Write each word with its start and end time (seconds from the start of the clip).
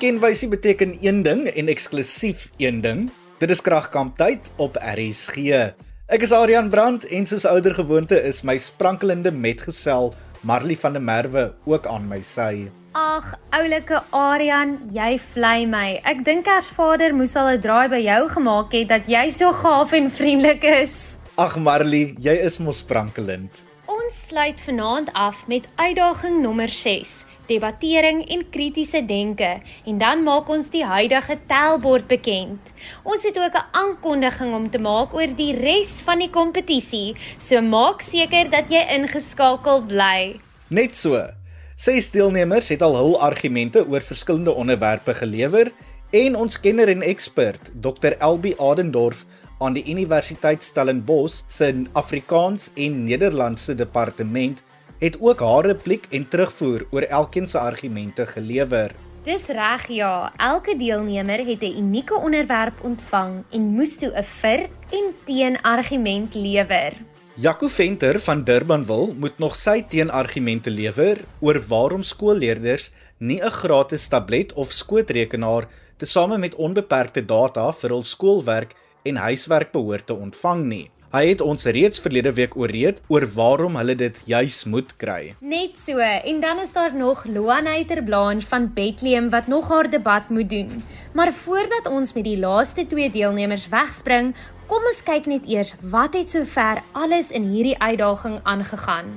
Kenwysie 0.00 0.48
beteken 0.48 0.96
een 1.00 1.22
ding 1.22 1.42
en 1.46 1.68
eksklusief 1.68 2.46
een 2.56 2.80
ding. 2.80 3.10
Dit 3.38 3.50
is 3.50 3.60
kragkamp 3.60 4.14
tyd 4.16 4.48
op 4.56 4.78
RSG. 4.80 5.36
Ek 6.08 6.24
is 6.24 6.32
Adrian 6.32 6.70
Brandt 6.72 7.04
en 7.04 7.26
soos 7.28 7.44
ouer 7.44 7.74
gewoonte 7.76 8.16
is 8.24 8.40
my 8.40 8.56
sprankelende 8.56 9.28
metgesel 9.28 10.14
Marley 10.40 10.78
van 10.80 10.96
der 10.96 11.04
Merwe 11.04 11.44
ook 11.68 11.84
aan 11.84 12.08
my 12.08 12.22
sy. 12.24 12.70
Ag, 12.96 13.34
oulike 13.52 14.00
Adrian, 14.16 14.78
jy 14.96 15.20
vlei 15.34 15.68
my. 15.68 16.00
Ek 16.08 16.24
dink 16.24 16.48
as 16.48 16.72
vader 16.72 17.12
moes 17.12 17.36
al 17.36 17.52
'n 17.52 17.60
draai 17.60 17.92
by 17.92 18.00
jou 18.00 18.22
gemaak 18.40 18.72
het 18.72 18.88
dat 18.88 19.04
jy 19.04 19.28
so 19.28 19.52
gaaf 19.52 19.92
en 19.92 20.08
vriendelik 20.10 20.64
is. 20.64 21.18
Ag 21.36 21.58
Marley, 21.60 22.16
jy 22.16 22.40
is 22.40 22.56
mos 22.58 22.80
sprankelend. 22.80 23.68
Ons 23.84 24.28
sluit 24.32 24.60
vanaand 24.60 25.12
af 25.12 25.44
met 25.46 25.68
uitdaging 25.76 26.40
nommer 26.40 26.68
6 26.68 27.28
debattering 27.50 28.22
en 28.30 28.44
kritiese 28.54 29.02
denke 29.06 29.50
en 29.86 29.98
dan 29.98 30.22
maak 30.26 30.48
ons 30.48 30.70
die 30.70 30.84
huidige 30.86 31.36
telbord 31.50 32.06
bekend. 32.10 32.70
Ons 33.02 33.26
het 33.26 33.38
ook 33.38 33.56
'n 33.58 33.68
aankondiging 33.82 34.54
om 34.54 34.70
te 34.70 34.78
maak 34.78 35.14
oor 35.14 35.30
die 35.36 35.52
res 35.56 36.02
van 36.06 36.18
die 36.18 36.30
kompetisie, 36.30 37.16
so 37.38 37.60
maak 37.60 38.00
seker 38.00 38.50
dat 38.50 38.70
jy 38.70 38.82
ingeskakel 38.96 39.82
bly. 39.82 40.40
Net 40.68 40.96
so. 40.96 41.26
Ses 41.76 42.10
deelnemers 42.10 42.68
het 42.68 42.82
al 42.82 42.96
hul 42.96 43.20
argumente 43.20 43.86
oor 43.88 44.00
verskillende 44.00 44.52
onderwerpe 44.52 45.14
gelewer 45.14 45.72
en 46.10 46.36
ons 46.36 46.60
kenner 46.60 46.88
en 46.88 47.02
ekspert, 47.02 47.70
Dr. 47.80 48.12
Elbi 48.18 48.54
Adendorf 48.58 49.24
aan 49.60 49.72
die 49.72 49.84
Universiteit 49.92 50.64
Stellenbosch 50.64 51.42
se 51.46 51.84
Afrikaans 51.92 52.70
en 52.74 53.04
Nederlandse 53.04 53.74
departement 53.74 54.62
het 55.00 55.16
ook 55.20 55.40
haar 55.40 55.66
repliek 55.66 56.06
en 56.10 56.28
terugvoer 56.28 56.86
oor 56.90 57.02
elkeen 57.02 57.48
se 57.48 57.58
argumente 57.58 58.26
gelewer. 58.26 58.94
Dis 59.24 59.46
reg 59.52 59.86
ja, 59.92 60.32
elke 60.36 60.76
deelnemer 60.76 61.44
het 61.46 61.62
'n 61.62 61.76
unieke 61.82 62.14
onderwerp 62.14 62.84
ontvang 62.84 63.44
en 63.50 63.62
moes 63.76 63.96
toe 63.96 64.12
'n 64.16 64.24
vir 64.24 64.68
en 64.90 65.14
teen 65.24 65.62
argument 65.62 66.34
lewer. 66.34 66.92
Jaco 67.34 67.68
Venter 67.68 68.20
van 68.20 68.44
Durbanville 68.44 69.14
moet 69.14 69.38
nog 69.38 69.54
sy 69.56 69.82
teenargumente 69.82 70.70
lewer 70.70 71.18
oor 71.40 71.60
waarom 71.68 72.02
skoolleerders 72.02 72.90
nie 73.18 73.40
'n 73.44 73.50
gratis 73.50 74.08
tablet 74.08 74.52
of 74.52 74.72
skootrekenaar 74.72 75.68
tesame 75.96 76.38
met 76.38 76.54
onbeperkte 76.54 77.24
data 77.24 77.72
vir 77.72 77.90
hul 77.90 78.02
skoolwerk 78.02 78.74
en 79.02 79.16
huiswerk 79.16 79.72
behoort 79.72 80.06
te 80.06 80.14
ontvang 80.14 80.64
nie. 80.64 80.90
Hy 81.10 81.24
het 81.32 81.40
ons 81.42 81.64
reeds 81.66 81.98
verlede 81.98 82.30
week 82.36 82.52
ooreed 82.54 83.00
oor 83.10 83.24
waarom 83.34 83.74
hulle 83.80 83.96
dit 83.98 84.18
juis 84.30 84.60
moet 84.70 84.92
kry. 84.94 85.32
Net 85.42 85.74
so, 85.82 85.98
en 85.98 86.38
dan 86.38 86.60
is 86.62 86.70
daar 86.76 86.94
nog 86.94 87.24
Loaneiter 87.26 87.98
Blanche 88.06 88.46
van 88.46 88.68
Bethlehem 88.76 89.26
wat 89.32 89.50
nog 89.50 89.72
haar 89.74 89.90
debat 89.90 90.30
moet 90.30 90.50
doen. 90.50 90.84
Maar 91.18 91.32
voordat 91.32 91.90
ons 91.90 92.14
met 92.14 92.24
die 92.24 92.38
laaste 92.38 92.86
twee 92.86 93.10
deelnemers 93.10 93.66
wegspring, 93.74 94.30
kom 94.70 94.86
ons 94.92 95.02
kyk 95.02 95.26
net 95.26 95.50
eers 95.50 95.74
wat 95.82 96.14
het 96.14 96.30
sover 96.30 96.78
alles 96.94 97.34
in 97.34 97.50
hierdie 97.50 97.78
uitdaging 97.82 98.38
aangegaan. 98.46 99.10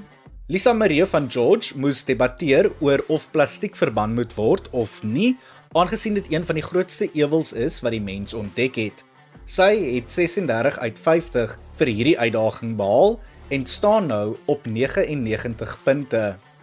Lisa 0.50 0.74
Marie 0.74 1.06
van 1.06 1.30
George 1.30 1.78
moes 1.78 2.02
debatteer 2.10 2.72
oor 2.82 3.06
of 3.08 3.30
plastiek 3.30 3.78
verbân 3.78 4.18
moet 4.18 4.34
word 4.34 4.66
of 4.74 5.04
nie, 5.06 5.36
aangesien 5.78 6.18
dit 6.18 6.34
een 6.34 6.44
van 6.44 6.58
die 6.58 6.66
grootste 6.66 7.14
ewels 7.14 7.54
is 7.54 7.84
wat 7.86 7.94
die 7.94 8.02
mens 8.02 8.34
ontdek 8.34 8.82
het. 8.82 9.06
Sy 9.44 9.74
het 9.98 10.12
36 10.12 10.78
uit 10.80 11.00
50 11.00 11.58
vir 11.76 11.90
hierdie 11.92 12.16
uitdaging 12.20 12.78
behaal 12.80 13.18
en 13.52 13.66
staan 13.68 14.08
nou 14.08 14.38
op 14.48 14.66
99 14.66 15.74
punte. 15.84 16.22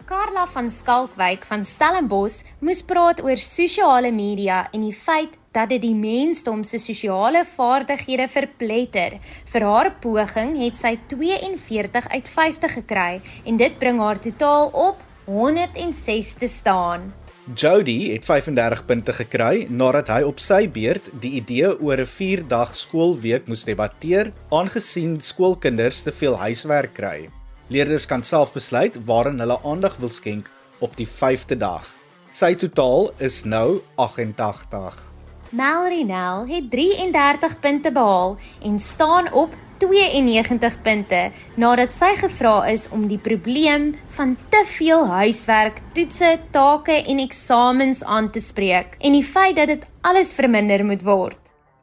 Carla 0.09 0.47
van 0.49 0.71
Skalkwyk 0.73 1.45
van 1.45 1.61
Stellenbosch 1.65 2.41
moes 2.59 2.81
praat 2.83 3.21
oor 3.23 3.37
sosiale 3.37 4.09
media 4.11 4.65
en 4.73 4.81
die 4.81 4.95
feit 4.97 5.37
dat 5.53 5.69
dit 5.69 5.85
die 5.85 5.95
mensdom 5.95 6.65
se 6.65 6.81
sosiale 6.81 7.45
vaardighede 7.45 8.27
verpletter. 8.27 9.19
Vir 9.53 9.67
haar 9.69 9.93
poging 10.01 10.57
het 10.63 10.75
sy 10.75 10.97
42 11.13 12.09
uit 12.09 12.33
50 12.33 12.77
gekry 12.81 13.21
en 13.45 13.61
dit 13.61 13.79
bring 13.79 14.01
haar 14.01 14.19
totaal 14.19 14.73
op 14.89 15.05
106 15.29 16.33
te 16.33 16.47
staan. 16.49 17.11
Jody 17.49 18.11
het 18.11 18.25
35 18.25 18.83
punte 18.85 19.13
gekry 19.17 19.65
nadat 19.69 20.11
hy 20.13 20.19
op 20.29 20.37
sy 20.37 20.67
beurt 20.69 21.07
die 21.23 21.39
idee 21.39 21.71
oor 21.81 21.97
'n 21.97 22.05
4-dag 22.05 22.75
skoolweek 22.75 23.47
moes 23.49 23.65
debatteer, 23.65 24.29
aangesien 24.51 25.17
skoolkinders 25.19 26.03
te 26.03 26.11
veel 26.11 26.37
huiswerk 26.37 26.93
kry. 26.93 27.29
Leerders 27.67 28.05
kan 28.05 28.23
self 28.23 28.53
besluit 28.53 28.97
waaraan 29.05 29.39
hulle 29.39 29.57
aandag 29.63 29.97
wil 29.97 30.09
skenk 30.09 30.51
op 30.79 30.95
die 30.95 31.07
5de 31.07 31.57
dag. 31.57 31.85
Sy 32.31 32.53
totaal 32.55 33.11
is 33.17 33.43
nou 33.43 33.81
88. 33.95 35.01
Mallory 35.49 36.03
Nell 36.03 36.45
het 36.47 36.69
33 36.71 37.59
punte 37.59 37.91
behaal 37.91 38.37
en 38.61 38.79
staan 38.79 39.33
op 39.33 39.49
92 39.81 40.75
punte 40.85 41.21
nadat 41.57 41.93
sy 41.95 42.11
gevra 42.19 42.67
is 42.69 42.85
om 42.93 43.07
die 43.09 43.19
probleem 43.21 43.91
van 44.15 44.35
te 44.53 44.61
veel 44.75 45.07
huiswerk, 45.09 45.79
toetse, 45.95 46.35
take 46.53 46.99
en 47.01 47.21
eksamens 47.23 48.03
aan 48.03 48.29
te 48.31 48.43
spreek 48.43 48.93
en 49.01 49.17
die 49.17 49.25
feit 49.25 49.57
dat 49.57 49.71
dit 49.73 49.87
alles 50.05 50.35
verminder 50.37 50.85
moet 50.85 51.01
word. 51.07 51.39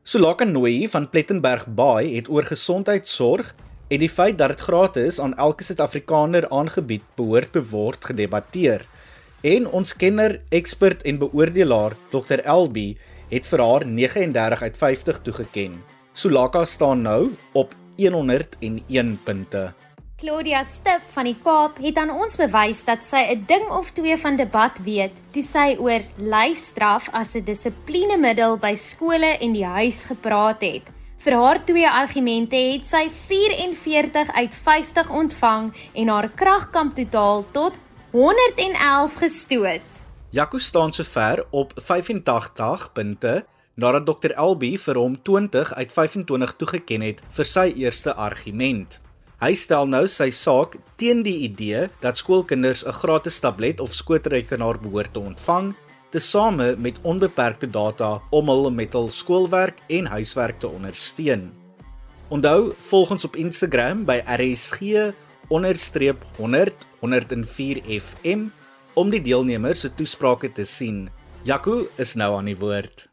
Sulaka 0.07 0.47
Nooi 0.47 0.87
van 0.89 1.09
Plettenberg 1.11 1.67
Bay 1.67 2.15
het 2.15 2.31
oor 2.31 2.47
gesondheidsorg 2.47 3.51
en 3.91 4.01
die 4.01 4.09
feit 4.09 4.39
dat 4.39 4.55
dit 4.55 4.63
gratis 4.69 5.19
aan 5.21 5.35
elke 5.37 5.67
Suid-Afrikaner 5.67 6.47
aangebied 6.55 7.05
behoort 7.19 7.53
te 7.53 7.65
word 7.73 8.05
gedebatteer. 8.13 8.87
En 9.43 9.67
ons 9.67 9.97
kenner, 9.97 10.39
ekspert 10.55 11.03
en 11.03 11.19
beoordelaar 11.19 11.97
Dr. 12.15 12.41
LB 12.47 12.95
het 13.33 13.47
vir 13.51 13.63
haar 13.63 13.85
39 13.87 14.63
uit 14.63 14.81
50 14.87 15.21
toegeken. 15.27 15.77
Sulaka 16.13 16.65
staan 16.65 17.03
nou 17.03 17.31
op 17.53 17.75
101 17.99 19.19
punte. 19.25 19.75
Claudia 20.19 20.65
Stip 20.67 21.03
van 21.15 21.29
die 21.29 21.37
Kaap 21.39 21.77
het 21.79 21.99
aan 21.99 22.11
ons 22.11 22.39
bewys 22.39 22.81
dat 22.87 23.05
sy 23.07 23.21
'n 23.35 23.45
ding 23.47 23.69
of 23.71 23.91
twee 23.95 24.17
van 24.17 24.37
debat 24.37 24.79
weet 24.83 25.15
toe 25.31 25.43
sy 25.43 25.77
oor 25.79 26.03
lyfstraf 26.17 27.09
as 27.13 27.35
'n 27.35 27.45
dissiplinemiddel 27.45 28.59
by 28.59 28.75
skole 28.75 29.39
en 29.39 29.53
die 29.53 29.65
huis 29.65 30.05
gepraat 30.05 30.61
het. 30.63 30.83
Vir 31.19 31.35
haar 31.35 31.65
twee 31.65 31.89
argumente 31.91 32.57
het 32.57 32.87
sy 32.87 33.11
44 33.11 34.29
uit 34.35 34.55
50 34.55 35.11
ontvang 35.11 35.73
en 35.95 36.09
haar 36.09 36.29
kragkamp 36.29 36.95
totaal 36.95 37.45
tot 37.53 37.79
111 38.11 39.15
gestoot. 39.15 39.87
Jaco 40.31 40.59
staan 40.59 40.93
sover 40.93 41.47
op 41.51 41.73
85 41.75 42.93
punte 42.93 43.47
nadat 43.79 44.09
Dr 44.09 44.35
Elbi 44.35 44.75
vir 44.83 44.99
hom 44.99 45.15
20 45.23 45.73
uit 45.79 45.93
25 45.95 46.55
toegeken 46.59 47.05
het 47.07 47.23
vir 47.37 47.47
sy 47.47 47.71
eerste 47.79 48.15
argument. 48.19 48.99
Hy 49.39 49.53
stel 49.55 49.87
nou 49.87 50.03
sy 50.11 50.33
saak 50.35 50.75
teen 50.99 51.23
die 51.23 51.47
idee 51.47 51.87
dat 52.03 52.19
skoolkinders 52.19 52.83
'n 52.85 52.93
gratis 52.93 53.39
tablet 53.39 53.81
of 53.81 53.95
skootrekenaar 53.95 54.81
behoort 54.83 55.13
te 55.15 55.21
ontvang, 55.21 55.75
tesame 56.11 56.75
met 56.77 56.99
onbeperkte 57.03 57.71
data 57.71 58.21
om 58.31 58.49
hulle 58.49 58.71
met 58.71 58.93
hul 58.93 59.09
skoolwerk 59.09 59.79
en 59.89 60.07
huiswerk 60.07 60.59
te 60.61 60.69
ondersteun. 60.69 61.53
Onthou, 62.29 62.75
volg 62.79 63.11
ons 63.11 63.25
op 63.25 63.37
Instagram 63.37 64.05
by 64.05 64.21
rsg_100 64.27 65.15
104 67.01 67.81
FM 67.87 68.51
om 68.95 69.11
die 69.11 69.23
deelnemers 69.23 69.81
se 69.81 69.95
toesprake 69.95 70.53
te 70.53 70.65
sien. 70.65 71.09
Jaco 71.45 71.87
is 71.97 72.15
nou 72.15 72.35
aan 72.37 72.51
die 72.51 72.59
woord. 72.59 73.07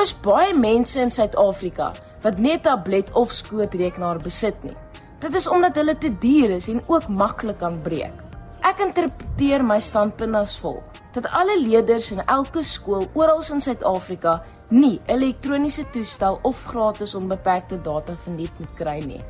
Daar 0.00 0.08
is 0.08 0.20
baie 0.24 0.52
mense 0.56 0.96
in 0.96 1.10
Suid-Afrika 1.12 1.90
wat 2.22 2.38
net 2.40 2.62
tablet 2.64 3.10
of 3.20 3.34
skootrekenaar 3.36 4.16
besit 4.24 4.62
nie. 4.64 4.72
Dit 5.20 5.36
is 5.36 5.48
omdat 5.56 5.76
hulle 5.76 5.92
te 6.00 6.08
duur 6.22 6.54
is 6.54 6.70
en 6.72 6.80
ook 6.88 7.10
maklik 7.12 7.58
kan 7.60 7.76
breek. 7.84 8.14
Ek 8.64 8.80
interpreteer 8.80 9.60
my 9.60 9.76
standpunt 9.84 10.40
as 10.40 10.56
volg: 10.62 10.96
dat 11.12 11.28
alle 11.42 11.58
leerders 11.60 12.08
in 12.16 12.24
elke 12.24 12.64
skool 12.64 13.10
oral 13.12 13.44
in 13.52 13.60
Suid-Afrika 13.60 14.38
nie 14.72 14.94
elektroniese 15.04 15.84
toestel 15.92 16.40
of 16.48 16.64
gratis 16.72 17.12
onbeperkte 17.20 17.82
data 17.84 18.16
verniet 18.24 18.56
moet 18.56 18.74
kry 18.80 18.98
nie. 19.04 19.20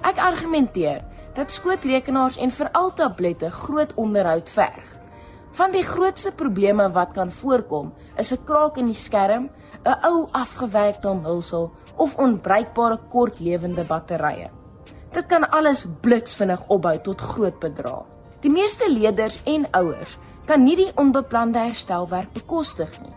Ek 0.00 0.16
argumenteer 0.32 1.04
dat 1.36 1.52
skootrekenaars 1.52 2.40
en 2.40 2.60
veral 2.62 2.94
tablette 2.96 3.52
groot 3.60 3.92
onderhoud 4.00 4.56
verg. 4.56 4.96
Van 5.52 5.76
die 5.76 5.84
grootste 5.84 6.32
probleme 6.32 6.88
wat 6.96 7.12
kan 7.12 7.40
voorkom, 7.42 7.92
is 8.16 8.32
'n 8.32 8.46
kraak 8.48 8.80
in 8.80 8.88
die 8.88 9.02
skerm, 9.08 9.50
'n 9.84 9.98
ou 10.08 10.28
afgewerkte 10.30 11.08
omhulsel 11.08 11.70
of 11.96 12.18
onbruikbare 12.18 12.98
kortlewende 13.10 13.84
batterye. 13.84 14.50
Dit 15.12 15.26
kan 15.26 15.50
alles 15.50 15.86
blitsvinnig 16.00 16.62
opbou 16.66 16.98
tot 17.08 17.20
groot 17.20 17.58
bedrae. 17.60 18.04
Die 18.40 18.50
meeste 18.50 18.92
leerders 18.92 19.40
en 19.44 19.66
ouers 19.70 20.14
kan 20.46 20.62
nie 20.64 20.76
die 20.76 20.92
onbeplande 21.02 21.58
herstelwerk 21.58 22.32
bekostig 22.32 22.94
nie. 23.00 23.12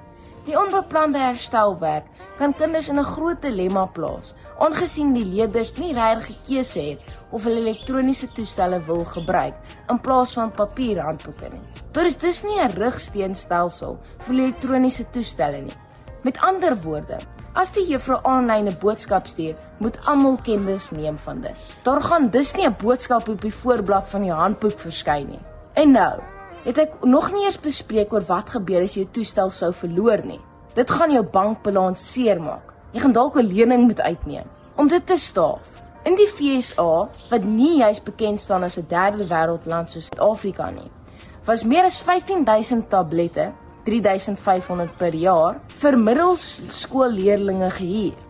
Die 0.46 0.58
onbeplande 0.60 1.22
herstelwerk 1.22 2.10
kan 2.38 2.54
kinders 2.54 2.90
in 2.90 3.00
'n 3.00 3.12
groot 3.14 3.42
dilemma 3.42 3.86
plaas, 3.86 4.36
aangesien 4.60 5.14
die 5.14 5.26
leerders 5.26 5.72
nie 5.78 5.94
regtig 5.94 6.30
'n 6.30 6.44
keuse 6.50 6.84
het 6.90 7.00
of 7.32 7.44
hulle 7.44 7.64
elektroniese 7.64 8.28
toestelle 8.38 8.80
wil 8.90 9.06
gebruik 9.06 9.56
in 9.90 10.00
plaas 10.00 10.34
van 10.34 10.52
papierhandboeke 10.52 11.50
nie. 11.50 11.66
Daar 11.92 12.06
is 12.06 12.18
dus 12.18 12.44
nie 12.44 12.60
'n 12.60 12.78
rigsteenstelsel 12.78 13.98
vir 14.28 14.36
elektroniese 14.36 15.06
toestelle 15.12 15.62
nie. 15.62 15.78
Met 16.26 16.40
ander 16.42 16.74
woorde, 16.82 17.20
as 17.54 17.70
die 17.76 17.84
juffrou 17.86 18.16
aanlyn 18.26 18.70
'n 18.70 18.80
boodskap 18.82 19.28
stuur, 19.30 19.58
moet 19.78 19.98
almal 20.12 20.38
kennis 20.46 20.88
neem 20.92 21.18
van 21.26 21.42
dit. 21.42 21.74
Daar 21.84 22.02
gaan 22.02 22.30
dus 22.34 22.54
nie 22.56 22.66
'n 22.66 22.78
boodskap 22.82 23.28
op 23.30 23.42
die 23.42 23.54
voorblad 23.54 24.08
van 24.14 24.22
die 24.22 24.32
handboek 24.32 24.80
verskyn 24.80 25.28
nie. 25.28 25.42
En 25.74 25.92
nou, 25.92 26.22
het 26.64 26.78
ek 26.78 27.04
nog 27.04 27.32
nie 27.32 27.46
eens 27.46 27.60
bespreek 27.60 28.14
oor 28.14 28.26
wat 28.26 28.50
gebeur 28.50 28.82
as 28.82 28.96
jou 28.98 29.06
toestel 29.12 29.50
sou 29.50 29.72
verloor 29.74 30.26
nie. 30.26 30.40
Dit 30.74 30.92
gaan 30.92 31.12
jou 31.12 31.24
bankbalans 31.24 32.12
seermaak. 32.14 32.74
Jy 32.92 33.00
gaan 33.00 33.14
dalk 33.14 33.38
'n 33.38 33.54
lening 33.54 33.86
moet 33.88 34.02
uitneem 34.02 34.50
om 34.76 34.88
dit 34.88 35.06
te 35.06 35.18
staaf. 35.18 35.84
In 36.04 36.16
die 36.16 36.28
FSA, 36.28 37.10
wat 37.30 37.44
nie 37.44 37.78
juis 37.78 38.02
bekend 38.04 38.40
staan 38.40 38.64
as 38.64 38.78
'n 38.78 38.88
derde 38.90 39.28
wêreldland 39.28 39.90
soos 39.90 40.06
Suid-Afrika 40.06 40.70
nie, 40.70 40.92
was 41.46 41.64
meer 41.64 41.84
as 41.84 42.02
15000 42.02 42.90
tablette, 42.90 43.52
3500 43.86 44.98
per 44.98 45.16
jaar, 45.16 45.60
vir 45.82 45.98
middelskoolleerdlinge 45.98 47.70
gehuur. 47.78 48.24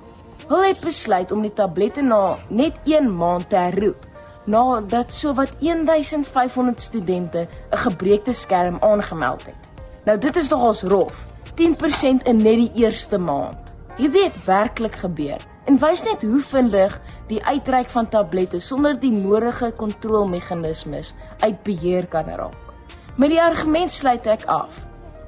Hulle 0.47 0.67
het 0.67 0.81
besluit 0.83 1.31
om 1.31 1.41
die 1.41 1.53
tablette 1.53 2.03
na 2.05 2.37
net 2.49 2.77
1 2.85 3.07
maand 3.17 3.49
te 3.49 3.57
herroep 3.57 4.05
nadat 4.45 5.13
sowat 5.13 5.51
1500 5.59 6.81
studente 6.81 7.47
'n 7.71 7.77
gebreekte 7.77 8.33
skerm 8.33 8.77
aangemeld 8.81 9.45
het. 9.45 9.61
Nou 10.05 10.17
dit 10.17 10.35
is 10.35 10.49
nogals 10.49 10.83
rof. 10.83 11.25
10% 11.55 12.23
in 12.23 12.37
net 12.37 12.55
die 12.55 12.71
eerste 12.73 13.17
maand. 13.17 13.57
Hierdie 13.97 14.23
het 14.23 14.45
werklik 14.45 14.95
gebeur 14.95 15.41
en 15.65 15.79
wys 15.79 16.03
net 16.03 16.21
hoe 16.21 16.41
vinnig 16.41 17.01
die 17.27 17.45
uitreik 17.45 17.89
van 17.89 18.09
tablette 18.09 18.59
sonder 18.59 18.99
die 18.99 19.11
nodige 19.11 19.71
kontrolemeganismes 19.71 21.13
uit 21.39 21.63
beheer 21.63 22.07
kan 22.07 22.29
raak. 22.29 22.73
Met 23.15 23.29
die 23.29 23.41
argument 23.41 23.91
sluit 23.91 24.27
ek 24.27 24.45
af. 24.45 24.69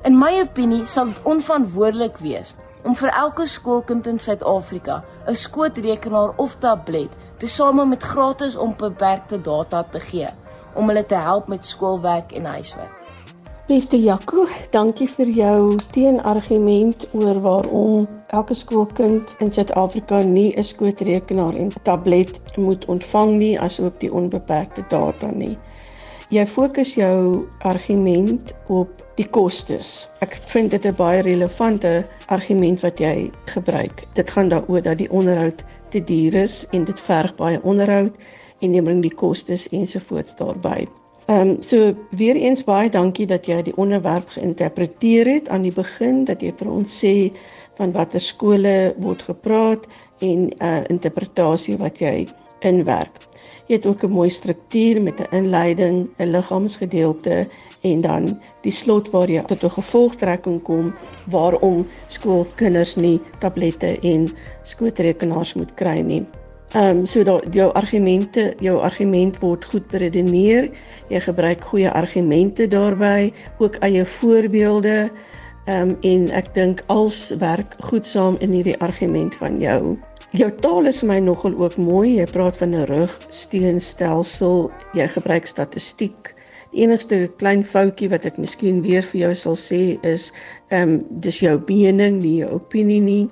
In 0.06 0.18
my 0.18 0.42
opinie 0.42 0.86
sal 0.86 1.06
dit 1.06 1.26
onverantwoordelik 1.26 2.18
wees 2.22 2.54
om 2.84 2.96
vir 2.96 3.10
elke 3.10 3.46
skoolkind 3.50 4.06
in 4.08 4.20
Suid-Afrika 4.20 5.04
'n 5.28 5.36
skootrekenaar 5.36 6.34
of 6.38 6.56
tablet 6.60 7.10
tesame 7.38 7.86
met 7.86 8.04
gratis 8.04 8.56
onbeperkte 8.56 9.42
data 9.42 9.84
te 9.92 10.00
gee 10.00 10.30
om 10.76 10.88
hulle 10.88 11.06
te 11.06 11.16
help 11.16 11.48
met 11.48 11.66
skoolwerk 11.66 12.32
en 12.32 12.46
huiswerk. 12.46 12.94
Beste 13.68 13.98
Jaco, 14.00 14.46
dankie 14.72 15.08
vir 15.12 15.30
jou 15.40 15.76
teenargument 15.92 17.08
oor 17.12 17.42
waarom 17.42 18.08
elke 18.28 18.54
skoolkind 18.54 19.34
in 19.40 19.52
Suid-Afrika 19.52 20.22
nie 20.22 20.54
'n 20.56 20.64
skootrekenaar 20.64 21.56
en 21.56 21.68
'n 21.74 21.84
tablet 21.84 22.40
moet 22.56 22.86
ontvang 22.86 23.32
nie 23.38 23.60
asook 23.60 24.00
die 24.00 24.14
onbeperkte 24.14 24.86
data 24.90 25.32
nie. 25.32 25.58
Jy 26.30 26.46
fokus 26.46 26.94
jou 26.94 27.48
argument 27.60 28.54
op 28.68 29.07
die 29.18 29.28
kostes. 29.34 30.08
Ek 30.22 30.38
vind 30.54 30.72
dit 30.72 30.86
'n 30.86 30.96
baie 30.96 31.22
relevante 31.22 32.06
argument 32.28 32.82
wat 32.82 33.00
jy 33.00 33.32
gebruik. 33.46 34.04
Dit 34.14 34.30
gaan 34.30 34.50
daaroor 34.50 34.82
dat 34.82 34.98
die 34.98 35.12
onderhoud 35.12 35.64
te 35.90 36.04
duur 36.04 36.36
is 36.36 36.66
en 36.72 36.86
dit 36.86 37.02
verg 37.02 37.36
baie 37.36 37.60
onderhoud 37.64 38.14
en 38.62 38.74
jy 38.74 38.82
bring 38.82 39.02
die 39.02 39.16
kostes 39.16 39.68
ensovoorts 39.70 40.36
daarbey. 40.36 40.88
Ehm 41.28 41.50
um, 41.50 41.62
so 41.62 41.94
weer 42.10 42.36
eens 42.36 42.64
baie 42.64 42.90
dankie 42.90 43.26
dat 43.26 43.46
jy 43.46 43.62
die 43.62 43.76
onderwerp 43.76 44.30
geïnterpreteer 44.30 45.28
het 45.28 45.50
aan 45.50 45.62
die 45.62 45.74
begin 45.76 46.26
dat 46.26 46.42
jy 46.42 46.54
vir 46.56 46.70
ons 46.72 47.04
sê 47.04 47.32
van 47.76 47.92
watter 47.92 48.22
skole 48.22 48.94
word 48.98 49.22
gepraat 49.22 49.88
en 50.20 50.48
'n 50.48 50.54
uh, 50.62 50.84
interpretasie 50.88 51.78
wat 51.78 52.00
jy 52.00 52.28
inwerk. 52.60 53.27
Jy 53.68 53.76
het 53.76 53.86
ook 53.86 54.04
'n 54.04 54.12
mooi 54.12 54.30
struktuur 54.30 55.02
met 55.02 55.20
'n 55.20 55.36
inleiding, 55.36 56.08
'n 56.18 56.32
liggaamsgedeelte 56.32 57.48
en 57.82 58.02
dan 58.02 58.40
die 58.62 58.72
slot 58.72 59.10
waar 59.10 59.30
jy 59.30 59.42
tot 59.42 59.64
'n 59.64 59.70
gevolgtrekking 59.70 60.62
kom 60.64 60.94
waarom 61.26 61.88
skoolkinders 62.08 62.96
nie 62.96 63.22
tablette 63.40 64.00
en 64.00 64.30
skootrekenaars 64.64 65.54
moet 65.54 65.74
kry 65.74 66.00
nie. 66.00 66.26
Ehm 66.72 66.98
um, 66.98 67.06
so 67.06 67.24
dat 67.24 67.44
jou 67.52 67.74
argumente, 67.74 68.54
jou 68.60 68.82
argument 68.82 69.40
word 69.40 69.66
goed 69.66 69.88
beredeneer. 69.88 70.70
Jy 71.08 71.20
gebruik 71.20 71.64
goeie 71.64 71.92
argumente 71.92 72.68
daarbey, 72.68 73.34
ook 73.58 73.76
eie 73.76 74.06
voorbeelde. 74.06 75.10
Ehm 75.66 75.90
um, 75.90 75.98
en 76.02 76.30
ek 76.30 76.54
dink 76.54 76.84
als 76.86 77.30
werk 77.40 77.76
goed 77.80 78.06
saam 78.06 78.36
in 78.40 78.52
hierdie 78.52 78.80
argument 78.80 79.36
van 79.36 79.60
jou. 79.60 79.98
Jou 80.36 80.50
taal 80.60 80.90
is 80.90 81.06
my 81.08 81.22
nogal 81.24 81.54
ook 81.56 81.78
mooi. 81.80 82.18
Jy 82.18 82.26
praat 82.28 82.58
van 82.60 82.76
'n 82.76 82.86
rugsteunstelsel. 82.90 84.72
Jy 84.94 85.08
gebruik 85.08 85.46
statistiek. 85.48 86.34
Die 86.72 86.82
enigste 86.84 87.32
klein 87.38 87.64
foutjie 87.64 88.10
wat 88.10 88.26
ek 88.26 88.38
miskien 88.38 88.82
weer 88.82 89.04
vir 89.04 89.20
jou 89.22 89.36
sal 89.36 89.56
sê 89.56 89.98
is 90.04 90.34
ehm 90.68 90.90
um, 90.90 91.06
dis 91.24 91.40
jou 91.40 91.56
mening, 91.68 92.20
nie 92.22 92.44
jou 92.44 92.52
opinie 92.60 93.00
nie. 93.02 93.30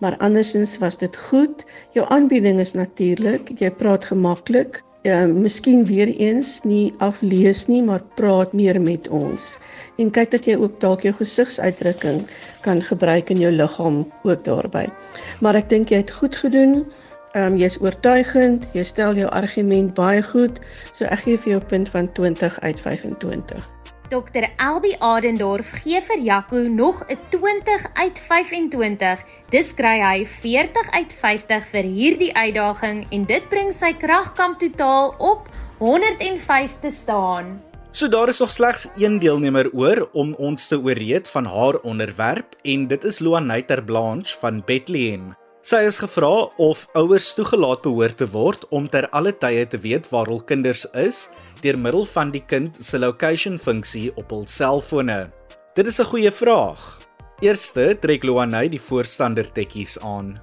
Maar 0.00 0.16
andersins 0.18 0.78
was 0.78 0.96
dit 0.98 1.16
goed. 1.16 1.64
Jou 1.94 2.06
aanbieding 2.08 2.60
is 2.60 2.72
natuurlik. 2.74 3.60
Jy 3.60 3.70
praat 3.70 4.04
gemaklik. 4.04 4.82
Ehm 5.02 5.30
uh, 5.30 5.34
miskien 5.42 5.84
weer 5.84 6.06
eens 6.06 6.60
nie 6.62 6.94
aflees 6.98 7.66
nie, 7.66 7.82
maar 7.82 8.02
praat 8.14 8.52
meer 8.52 8.80
met 8.80 9.08
ons. 9.08 9.58
En 9.98 10.12
kyk 10.14 10.30
dat 10.30 10.46
jy 10.46 10.54
ook 10.56 10.78
dalk 10.80 11.02
jou 11.02 11.14
gesigsuitdrukking 11.18 12.22
kan 12.62 12.82
gebruik 12.86 13.34
in 13.34 13.42
jou 13.42 13.50
liggaam 13.50 14.04
ook 14.22 14.44
daarbey. 14.46 14.86
Maar 15.40 15.58
ek 15.58 15.68
dink 15.74 15.90
jy 15.90 16.04
het 16.04 16.14
goed 16.20 16.38
gedoen. 16.38 16.86
Ehm 17.34 17.52
um, 17.52 17.58
jy's 17.58 17.80
oortuigend, 17.82 18.70
jy 18.78 18.86
stel 18.86 19.18
jou 19.18 19.26
argument 19.34 19.94
baie 19.98 20.22
goed, 20.22 20.62
so 20.92 21.04
ek 21.04 21.26
gee 21.26 21.38
vir 21.38 21.56
jou 21.56 21.62
punt 21.74 21.90
van 21.90 22.12
20 22.12 22.60
uit 22.60 22.80
25. 22.80 23.81
Dr. 24.12 24.44
Elbi 24.60 24.92
Adendorf 25.00 25.70
gee 25.80 26.00
vir 26.04 26.18
Jaco 26.20 26.60
nog 26.68 27.00
'n 27.08 27.16
20 27.30 27.86
uit 27.94 28.18
25. 28.20 29.24
Dis 29.48 29.72
kry 29.74 30.00
hy 30.04 30.26
40 30.26 30.90
uit 30.90 31.12
50 31.12 31.64
vir 31.72 31.82
hierdie 31.82 32.34
uitdaging 32.36 33.06
en 33.08 33.24
dit 33.24 33.48
bring 33.48 33.72
sy 33.72 33.92
kragkamp 33.92 34.58
totaal 34.60 35.14
op 35.18 35.48
105 35.78 36.76
te 36.80 36.90
staan. 36.90 37.62
So 37.90 38.08
daar 38.08 38.28
is 38.28 38.38
nog 38.38 38.52
slegs 38.52 38.88
een 38.96 39.18
deelnemer 39.18 39.70
oor 39.72 40.08
om 40.12 40.34
ons 40.34 40.66
te 40.68 40.80
ooreed 40.80 41.30
van 41.30 41.44
haar 41.44 41.76
onderwerp 41.80 42.56
en 42.62 42.86
dit 42.86 43.04
is 43.04 43.18
Luanita 43.18 43.80
Blanche 43.80 44.38
van 44.38 44.62
Bethlehem. 44.64 45.41
Sy 45.62 45.78
is 45.86 46.00
gevra 46.02 46.48
of 46.58 46.80
ouers 46.98 47.28
toegelaat 47.38 47.84
behoort 47.84 48.16
te 48.18 48.26
word 48.32 48.64
om 48.74 48.88
ter 48.90 49.06
alle 49.14 49.30
tye 49.30 49.62
te 49.70 49.78
weet 49.84 50.08
waar 50.10 50.26
hul 50.26 50.40
kinders 50.42 50.82
is 50.98 51.28
deur 51.62 51.78
middel 51.78 52.02
van 52.10 52.32
die 52.34 52.42
kind 52.50 52.80
se 52.82 52.98
location 52.98 53.60
funksie 53.62 54.08
op 54.18 54.34
hul 54.34 54.42
selfone. 54.50 55.30
Dit 55.78 55.86
is 55.86 56.00
'n 56.00 56.10
goeie 56.10 56.32
vraag. 56.34 56.82
Eerste 57.40 57.94
trek 57.94 58.24
Luanay 58.24 58.68
die 58.68 58.82
voorstander 58.82 59.46
tekkies 59.46 59.98
aan. 60.02 60.34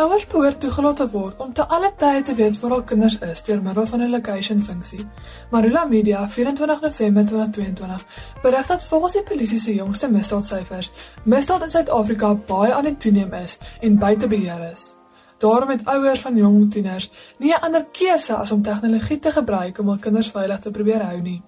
Ouers 0.00 0.22
behoort 0.32 0.60
toegelaat 0.60 0.96
te 0.96 1.04
word 1.12 1.40
om 1.44 1.50
te 1.52 1.64
alle 1.76 1.90
tye 2.00 2.22
te 2.24 2.32
weet 2.34 2.56
waar 2.60 2.72
hul 2.72 2.84
kinders 2.88 3.18
is 3.26 3.42
deur 3.44 3.58
middel 3.60 3.86
van 3.86 4.00
'n 4.02 4.10
location 4.10 4.62
funksie. 4.68 5.04
Marula 5.50 5.84
Media 5.84 6.28
24 6.28 6.80
November 6.80 7.26
2022 7.26 8.04
berig 8.42 8.66
dat 8.66 8.84
volgens 8.84 9.12
die 9.12 9.22
polisie 9.22 9.60
se 9.60 9.74
jongste 9.74 10.08
misdaadsyfers, 10.08 10.90
misdaad 11.24 11.62
in 11.62 11.70
Suid-Afrika 11.70 12.34
baie 12.34 12.72
aan 12.74 12.84
die 12.84 12.96
toeneem 12.96 13.34
is 13.34 13.58
en 13.80 13.98
buite 13.98 14.26
beheer 14.26 14.72
is. 14.72 14.96
Daarom 15.38 15.68
het 15.68 15.84
ouers 15.84 16.20
van 16.20 16.36
jong 16.36 16.72
tieners 16.72 17.10
nie 17.38 17.52
'n 17.52 17.60
ander 17.60 17.84
keuse 17.92 18.34
as 18.34 18.50
om 18.50 18.62
tegnologie 18.62 19.18
te 19.18 19.32
gebruik 19.32 19.78
om 19.78 19.86
hul 19.86 19.98
kinders 19.98 20.30
veilig 20.30 20.58
te 20.60 20.70
probeer 20.70 21.02
hou 21.02 21.20
nie. 21.20 21.42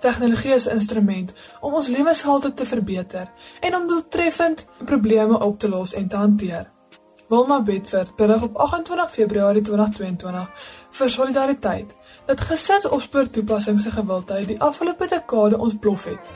Tegnologie 0.00 0.54
is 0.54 0.66
'n 0.66 0.70
instrument 0.72 1.32
om 1.60 1.74
ons 1.74 1.88
lewenshalte 1.88 2.54
te 2.54 2.66
verbeter 2.66 3.28
en 3.60 3.76
om 3.76 3.86
doeltreffend 3.88 4.66
probleme 4.84 5.40
op 5.40 5.58
te 5.58 5.68
los 5.68 5.94
en 5.94 6.08
te 6.08 6.16
hanteer. 6.16 6.73
Wilma 7.28 7.62
Bedford 7.62 8.16
berig 8.16 8.42
op 8.42 8.56
28 8.56 9.10
Februarie 9.10 9.62
2022 9.62 10.48
vir 10.90 11.10
Solidariteit 11.10 11.94
dat 12.26 12.40
gesinsopspoortoepassings 12.40 13.82
se 13.82 13.90
gewildheid 13.90 14.48
die 14.48 14.60
afgelope 14.60 15.08
dekade 15.08 15.58
ons 15.58 15.78
blof 15.80 16.04
het. 16.04 16.32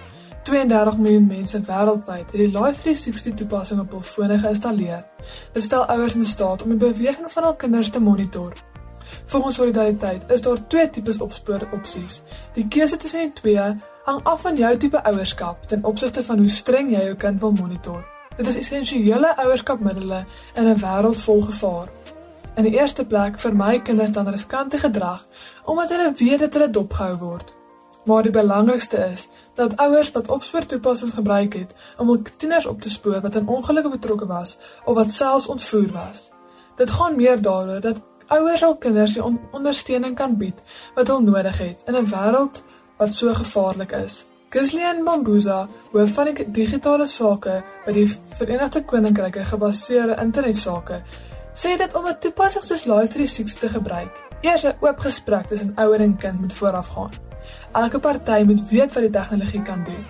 32 0.49 0.97
miljoen 0.97 1.27
mense 1.27 1.61
wêreldwyd 1.61 2.33
het 2.33 2.41
die 2.41 2.49
Life 2.49 2.81
360 2.81 3.37
toepassing 3.37 3.85
op 3.85 3.93
hul 3.99 4.01
fone 4.01 4.41
geïnstalleer. 4.41 5.05
Dit 5.53 5.69
stel 5.69 5.85
ouers 5.85 6.17
in 6.17 6.25
staat 6.25 6.65
om 6.65 6.73
die 6.73 6.81
beweging 6.81 7.29
van 7.37 7.51
hul 7.51 7.57
kinders 7.61 7.91
te 7.93 8.01
monitor. 8.01 8.57
Volgens 9.27 9.61
Solidariteit 9.61 10.25
is 10.33 10.41
daar 10.41 10.67
twee 10.67 10.91
tipes 10.91 11.21
opspoor 11.21 11.69
opsies. 11.73 12.23
Die 12.57 12.69
keuse 12.69 12.97
tussen 12.97 13.29
die 13.29 13.33
twee 13.33 13.73
hang 14.05 14.23
af 14.25 14.41
van 14.41 14.57
jou 14.57 14.77
tipe 14.77 15.05
ouerskap 15.05 15.69
ten 15.69 15.85
opsigte 15.85 16.25
van 16.25 16.39
hoe 16.39 16.49
streng 16.49 16.95
jy 16.97 17.11
jou 17.11 17.19
kind 17.27 17.45
wil 17.45 17.53
monitor. 17.53 18.18
Dit 18.39 18.47
is 18.47 18.57
essensiële 18.57 19.37
ouerskapmiddels 19.37 20.25
in 20.55 20.67
'n 20.69 20.79
wêreld 20.79 21.21
vol 21.21 21.41
gevaar. 21.43 21.89
In 22.55 22.63
die 22.63 22.79
eerste 22.79 23.05
plek 23.05 23.39
vir 23.39 23.57
my 23.57 23.79
kinders 23.79 24.11
dan 24.11 24.29
riskante 24.29 24.79
gedrag 24.79 25.27
omdat 25.65 25.89
hulle 25.89 26.13
weet 26.17 26.39
dat 26.39 26.53
hulle 26.53 26.71
dopgehou 26.71 27.17
word. 27.17 27.55
Maar 28.05 28.23
die 28.23 28.33
belangrikste 28.33 28.97
is 28.97 29.29
dat 29.55 29.77
ouers 29.77 30.13
wat 30.13 30.29
opspoortoepassings 30.29 31.15
gebruik 31.15 31.53
het 31.55 31.75
om 31.97 32.07
hul 32.07 32.23
tieners 32.37 32.67
op 32.67 32.81
te 32.81 32.91
spoor 32.91 33.21
wat 33.21 33.35
in 33.35 33.49
ongelukke 33.49 33.89
betrokke 33.89 34.27
was 34.27 34.57
of 34.85 34.95
wat 34.95 35.11
selfs 35.11 35.47
ontvoer 35.47 35.93
was. 35.93 36.31
Dit 36.77 36.91
gaan 36.91 37.17
meer 37.17 37.43
daaroor 37.43 37.81
dat 37.81 37.97
ouers 38.27 38.61
hul 38.61 38.77
kinders 38.77 39.13
die 39.13 39.25
on 39.25 39.41
ondersteuning 39.51 40.15
kan 40.15 40.37
bied 40.37 40.63
wat 40.95 41.07
hulle 41.07 41.21
nodig 41.21 41.59
het 41.59 41.83
in 41.87 41.95
'n 41.95 42.11
wêreld 42.15 42.63
wat 42.97 43.15
so 43.15 43.35
gevaarlik 43.35 43.93
is. 43.93 44.28
Ghislaine 44.51 45.03
Mambuza, 45.03 45.67
hoof 45.93 46.15
van 46.17 46.31
die 46.31 46.45
digitale 46.57 47.05
sake 47.07 47.59
by 47.85 47.93
die 47.93 48.07
Verenigde 48.39 48.81
Koninkryke 48.89 49.43
gebaseerde 49.45 50.17
internetsake, 50.23 51.03
sê 51.53 51.75
dit 51.77 51.97
om 51.99 52.07
'n 52.09 52.17
toepassing 52.23 52.65
soos 52.65 52.87
Life360 52.89 53.59
te 53.61 53.69
gebruik, 53.69 54.15
eers 54.41 54.65
'n 54.65 54.73
oop 54.81 55.05
gesprek 55.05 55.47
tussen 55.49 55.75
ouer 55.77 56.01
en 56.01 56.17
kind 56.17 56.41
moet 56.41 56.53
voorafgaan. 56.53 57.13
Elke 57.73 57.99
party 57.99 58.43
moet 58.45 58.71
weet 58.71 58.93
wat 58.95 59.03
die 59.03 59.11
tegnologie 59.11 59.63
kan 59.63 59.85
doen, 59.85 60.05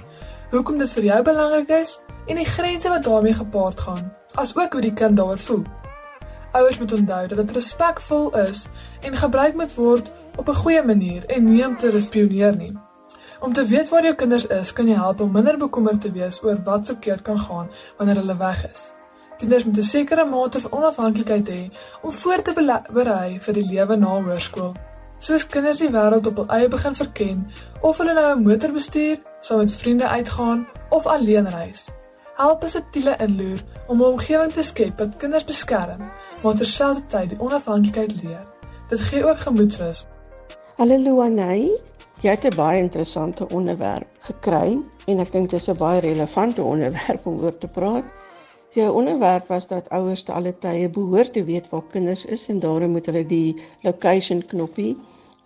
hoekom 0.50 0.78
dit 0.78 0.90
vir 0.90 1.04
jou 1.04 1.22
belangrik 1.22 1.68
is 1.68 2.00
en 2.26 2.36
die 2.36 2.46
grense 2.46 2.88
wat 2.88 3.04
daarmee 3.04 3.34
gepaard 3.34 3.80
gaan, 3.80 4.12
asook 4.34 4.72
hoe 4.72 4.80
die 4.80 4.94
kind 4.94 5.16
daaroor 5.16 5.38
voel. 5.38 5.64
Ouers 6.52 6.78
moet 6.78 6.92
onthou 6.92 7.26
dat 7.26 7.38
dit 7.38 7.50
respekvol 7.50 8.36
is 8.36 8.66
en 9.00 9.16
gebruik 9.16 9.54
moet 9.54 9.74
word 9.74 10.12
op 10.36 10.48
'n 10.48 10.54
goeie 10.54 10.82
manier 10.82 11.24
en 11.26 11.42
nie 11.42 11.66
om 11.66 11.76
te 11.76 12.00
spioneer 12.00 12.56
nie. 12.56 12.78
Om 13.40 13.52
te 13.52 13.64
weet 13.64 13.88
waar 13.88 14.02
jou 14.02 14.14
kinders 14.18 14.46
is, 14.50 14.72
kan 14.74 14.88
jy 14.90 14.94
help 14.98 15.20
om 15.22 15.30
minder 15.30 15.54
bekommerd 15.58 16.00
te 16.02 16.10
wees 16.10 16.40
oor 16.42 16.56
wat 16.66 16.88
verkeerd 16.90 17.22
kan 17.22 17.38
gaan 17.38 17.68
wanneer 17.96 18.18
hulle 18.18 18.34
weg 18.36 18.64
is. 18.66 18.88
Kinders 19.38 19.64
moet 19.64 19.78
'n 19.78 19.82
sekere 19.82 20.24
mate 20.24 20.60
van 20.60 20.72
onafhanklikheid 20.72 21.48
hê 21.48 21.70
om 22.02 22.12
voor 22.12 22.42
te 22.42 22.52
berei 22.92 23.40
vir 23.40 23.54
die 23.54 23.66
lewe 23.66 23.96
na 23.96 24.06
hoërskool. 24.06 24.74
Soos 25.18 25.46
kinders 25.46 25.78
die 25.78 25.90
wêreld 25.90 26.26
op 26.26 26.36
hul 26.36 26.46
eie 26.46 26.68
begin 26.68 26.94
verken, 26.94 27.46
of 27.80 27.98
hulle 27.98 28.14
nou 28.14 28.36
'n 28.36 28.42
motor 28.42 28.72
bestuur, 28.72 29.18
saam 29.40 29.58
met 29.58 29.72
vriende 29.72 30.08
uitgaan 30.08 30.66
of 30.90 31.06
alleen 31.06 31.48
reis. 31.50 31.88
Help 32.34 32.64
'n 32.64 32.68
subtiele 32.68 33.16
inloer 33.18 33.62
om 33.86 34.00
'n 34.00 34.04
omgewing 34.04 34.52
te 34.52 34.62
skep 34.62 34.98
wat 34.98 35.16
kinders 35.16 35.44
beskerm, 35.44 36.10
maar 36.42 36.54
terselfdertyd 36.54 37.30
die 37.30 37.40
onafhanklikheid 37.40 38.22
leer. 38.22 38.46
Dit 38.88 39.00
gee 39.00 39.24
ook 39.24 39.38
gemoedsrus. 39.38 40.06
Hallo 40.76 41.20
Anay, 41.20 41.70
Jy 42.18 42.30
het 42.30 42.44
'n 42.44 42.56
baie 42.56 42.82
interessante 42.82 43.46
onderwerp 43.48 44.06
gekry 44.18 44.78
en 45.06 45.18
ek 45.18 45.32
dink 45.32 45.50
dit 45.50 45.60
is 45.60 45.68
'n 45.68 45.76
baie 45.76 46.00
relevante 46.00 46.62
onderwerp 46.62 47.26
om 47.26 47.40
oor 47.40 47.58
te 47.58 47.68
praat. 47.68 48.04
Jou 48.72 48.92
onderwerp 48.92 49.46
was 49.48 49.66
dat 49.66 49.88
ouers 49.88 50.22
te 50.22 50.32
alle 50.32 50.58
tye 50.58 50.88
behoort 50.88 51.32
te 51.32 51.44
weet 51.44 51.68
waar 51.68 51.82
kinders 51.90 52.24
is 52.24 52.48
en 52.48 52.58
daarom 52.58 52.90
moet 52.90 53.06
hulle 53.06 53.26
die 53.26 53.56
location 53.82 54.46
knoppie 54.46 54.96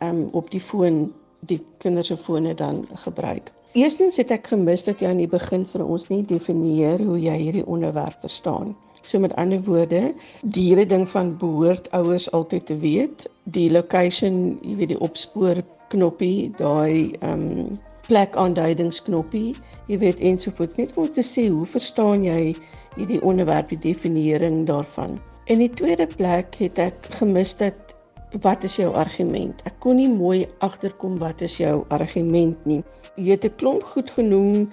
um, 0.01 0.29
op 0.33 0.51
die 0.51 0.61
foon, 0.61 1.13
die 1.39 1.61
kinders 1.79 2.07
se 2.07 2.17
fone 2.17 2.55
dan 2.55 2.87
gebruik. 2.95 3.53
Eerstens 3.73 4.17
het 4.17 4.31
ek 4.31 4.47
gemis 4.47 4.85
dat 4.85 5.01
jy 5.01 5.09
aan 5.09 5.17
die 5.17 5.29
begin 5.29 5.67
vir 5.67 5.85
ons 5.85 6.09
nie 6.09 6.25
definieer 6.25 7.05
hoe 7.05 7.21
jy 7.21 7.37
hierdie 7.37 7.67
onderwerp 7.67 8.17
verstaan. 8.21 8.77
So 9.03 9.19
met 9.19 9.37
ander 9.37 9.63
woorde, 9.63 10.15
die 10.41 10.69
hele 10.69 10.87
ding 10.87 11.09
van 11.09 11.37
behoort 11.37 11.91
ouers 11.91 12.31
altyd 12.31 12.67
te 12.67 12.77
weet, 12.79 13.29
die 13.43 13.71
location, 13.71 14.59
jy 14.63 14.77
weet 14.77 14.89
die 14.89 15.01
opspoor 15.01 15.63
knoppie, 15.93 16.51
daai 16.59 17.13
ehm 17.21 17.49
um, 17.49 17.81
plek 18.03 18.35
aanduidingsknoppie, 18.37 19.55
jy 19.87 19.97
weet 20.03 20.21
ensovoorts 20.21 20.79
net 20.81 20.97
om 20.99 21.07
te 21.15 21.23
sê 21.23 21.47
hoe 21.49 21.67
verstaan 21.69 22.25
jy 22.27 22.55
hierdie 22.97 23.21
onderwerp 23.23 23.71
die 23.71 23.79
definiering 23.85 24.65
daarvan. 24.67 25.21
En 25.51 25.63
die 25.63 25.71
tweede 25.71 26.09
plek 26.11 26.59
het 26.59 26.81
ek 26.83 27.09
gemis 27.19 27.55
dat 27.61 27.95
wat 28.43 28.65
is 28.65 28.79
jou 28.81 28.91
argument? 28.97 29.61
Ek 29.69 29.77
kon 29.85 29.99
nie 30.01 30.11
mooi 30.11 30.47
agterkom 30.65 31.19
wat 31.21 31.43
is 31.45 31.59
jou 31.61 31.83
argument 31.93 32.59
nie. 32.67 32.83
Jy 33.17 33.37
het 33.37 33.45
'n 33.45 33.57
klomp 33.61 33.83
goed 33.85 34.11
genoem 34.11 34.71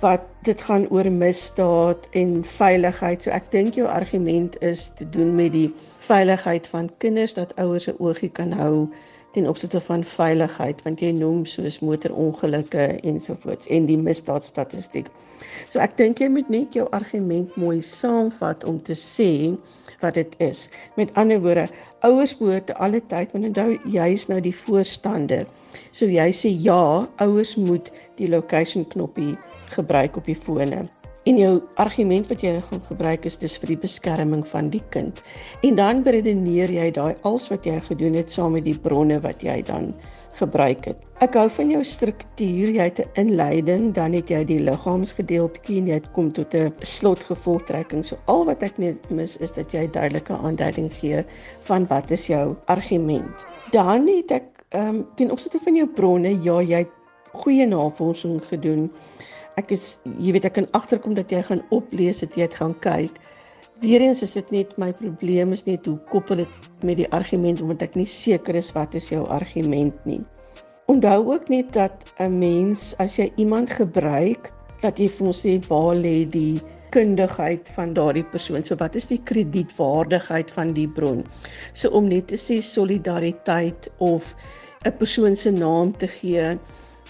wat 0.00 0.22
dit 0.42 0.60
gaan 0.60 0.86
oor 0.90 1.10
misdaad 1.12 2.08
en 2.12 2.44
veiligheid. 2.44 3.22
So 3.22 3.30
ek 3.30 3.50
dink 3.50 3.74
jou 3.74 3.86
argument 3.88 4.56
is 4.62 4.90
te 4.96 5.08
doen 5.08 5.34
met 5.34 5.52
die 5.52 5.74
veiligheid 5.98 6.66
van 6.66 6.90
kinders 6.98 7.34
dat 7.34 7.56
ouers 7.56 7.84
se 7.84 7.94
oogie 7.98 8.30
kan 8.30 8.52
hou 8.52 8.88
ten 9.34 9.48
opsigte 9.50 9.80
van 9.82 10.04
veiligheid 10.06 10.82
want 10.86 11.02
jy 11.02 11.10
noem 11.14 11.42
soos 11.50 11.80
motorongelukke 11.82 12.86
ensovoorts 13.02 13.68
en 13.74 13.88
die 13.90 13.98
misdaadstatistiek. 13.98 15.10
So 15.68 15.82
ek 15.82 15.96
dink 15.98 16.22
jy 16.22 16.30
moet 16.30 16.50
net 16.54 16.76
jou 16.78 16.86
argument 16.96 17.56
mooi 17.58 17.80
saamvat 17.82 18.64
om 18.70 18.78
te 18.86 18.96
sê 18.98 19.30
wat 20.02 20.18
dit 20.20 20.34
is. 20.44 20.68
Met 20.98 21.10
ander 21.18 21.40
woorde, 21.42 21.68
ouers 22.06 22.34
behoort 22.38 22.74
alle 22.78 23.02
tyd 23.10 23.34
want 23.34 23.50
onthou 23.50 23.74
jy 23.90 24.08
is 24.14 24.28
nou 24.30 24.40
die 24.44 24.54
voorstander. 24.64 25.48
So 25.90 26.06
jy 26.06 26.30
sê 26.34 26.54
ja, 26.54 27.08
ouers 27.24 27.56
moet 27.58 27.90
die 28.20 28.30
location 28.30 28.86
knoppie 28.94 29.34
gebruik 29.74 30.20
op 30.20 30.30
die 30.30 30.38
fone. 30.38 30.84
En 31.24 31.38
jou 31.40 31.52
argument 31.80 32.26
wat 32.28 32.42
jy 32.44 32.58
gaan 32.60 32.82
gebruik 32.84 33.24
is 33.24 33.38
dis 33.40 33.54
vir 33.56 33.70
die 33.72 33.80
beskerming 33.80 34.42
van 34.46 34.66
die 34.68 34.82
kind. 34.92 35.22
En 35.64 35.78
dan 35.78 36.02
redeneer 36.04 36.68
jy 36.68 36.90
daai 36.92 37.14
als 37.24 37.48
wat 37.48 37.64
jy 37.64 37.78
gedoen 37.86 38.18
het 38.18 38.32
saam 38.32 38.52
met 38.52 38.66
die 38.66 38.76
bronne 38.76 39.16
wat 39.24 39.40
jy 39.42 39.62
dan 39.64 39.94
gebruik 40.36 40.90
het. 40.90 41.00
Ek 41.24 41.38
hou 41.38 41.46
van 41.56 41.70
jou 41.70 41.80
struktuur. 41.86 42.72
Jy 42.76 42.88
het 42.90 43.00
'n 43.00 43.08
inleiding, 43.22 43.94
dan 43.94 44.12
het 44.12 44.28
jy 44.28 44.44
die 44.44 44.58
liggaamsgedeeltjie 44.58 45.78
en 45.78 45.86
jy 45.86 46.00
kom 46.12 46.32
tot 46.32 46.54
'n 46.54 46.72
slotgevolgtrekking. 46.80 48.04
So 48.04 48.16
al 48.26 48.44
wat 48.44 48.62
ek 48.62 48.78
net 48.78 49.10
mis 49.10 49.36
is 49.36 49.52
dat 49.52 49.72
jy 49.72 49.90
duidelike 49.90 50.32
aanduiding 50.32 50.92
gee 50.92 51.24
van 51.60 51.86
wat 51.86 52.10
is 52.10 52.26
jou 52.26 52.56
argument. 52.66 53.46
Dan 53.70 54.06
het 54.08 54.30
ek 54.30 54.44
ehm 54.68 54.88
um, 54.88 55.06
ten 55.14 55.30
opsigte 55.30 55.58
van 55.62 55.76
jou 55.76 55.86
bronne, 55.86 56.42
ja, 56.42 56.60
jy 56.60 56.78
het 56.78 56.92
goeie 57.32 57.66
navorsing 57.66 58.44
gedoen 58.44 58.90
ek 59.56 59.70
is 59.70 60.00
jy 60.18 60.32
weet 60.32 60.44
ek 60.44 60.54
kan 60.54 60.68
agterkom 60.72 61.14
dat 61.14 61.30
jy 61.30 61.42
gaan 61.42 61.62
oplees 61.70 62.20
het 62.20 62.36
jy 62.36 62.42
het 62.42 62.54
gaan 62.54 62.74
kyk 62.80 63.20
Weerens 63.82 64.22
is 64.22 64.36
dit 64.38 64.50
net 64.54 64.76
my 64.78 64.92
probleem 64.94 65.52
is 65.52 65.64
net 65.66 65.86
hoe 65.88 65.96
koppel 66.12 66.44
dit 66.44 66.84
met 66.86 66.96
die 67.00 67.08
argument 67.16 67.58
omdat 67.60 67.88
ek 67.88 67.96
nie 67.98 68.06
seker 68.06 68.54
is 68.54 68.70
wat 68.76 68.94
is 68.94 69.08
jou 69.10 69.24
argument 69.34 69.96
nie. 70.06 70.20
Onthou 70.86 71.32
ook 71.32 71.50
net 71.50 71.72
dat 71.74 72.06
'n 72.22 72.38
mens 72.38 72.94
as 73.02 73.18
jy 73.18 73.32
iemand 73.36 73.70
gebruik 73.70 74.52
dat 74.80 74.98
jy 74.98 75.08
vir 75.08 75.26
ons 75.26 75.42
sê 75.42 75.58
waar 75.68 75.96
lê 75.96 76.22
die 76.30 76.62
kundigheid 76.94 77.68
van 77.74 77.94
daardie 77.94 78.24
persoon. 78.24 78.62
So 78.62 78.76
wat 78.76 78.94
is 78.94 79.06
die 79.06 79.18
kredietwaardigheid 79.18 80.50
van 80.50 80.72
die 80.72 80.88
bron? 80.88 81.24
So 81.74 81.90
om 81.90 82.08
net 82.08 82.28
te 82.28 82.36
sê 82.36 82.62
solidariteit 82.62 83.90
of 83.98 84.36
'n 84.86 84.96
persoon 84.98 85.36
se 85.36 85.50
naam 85.50 85.92
te 85.92 86.06
gee 86.06 86.58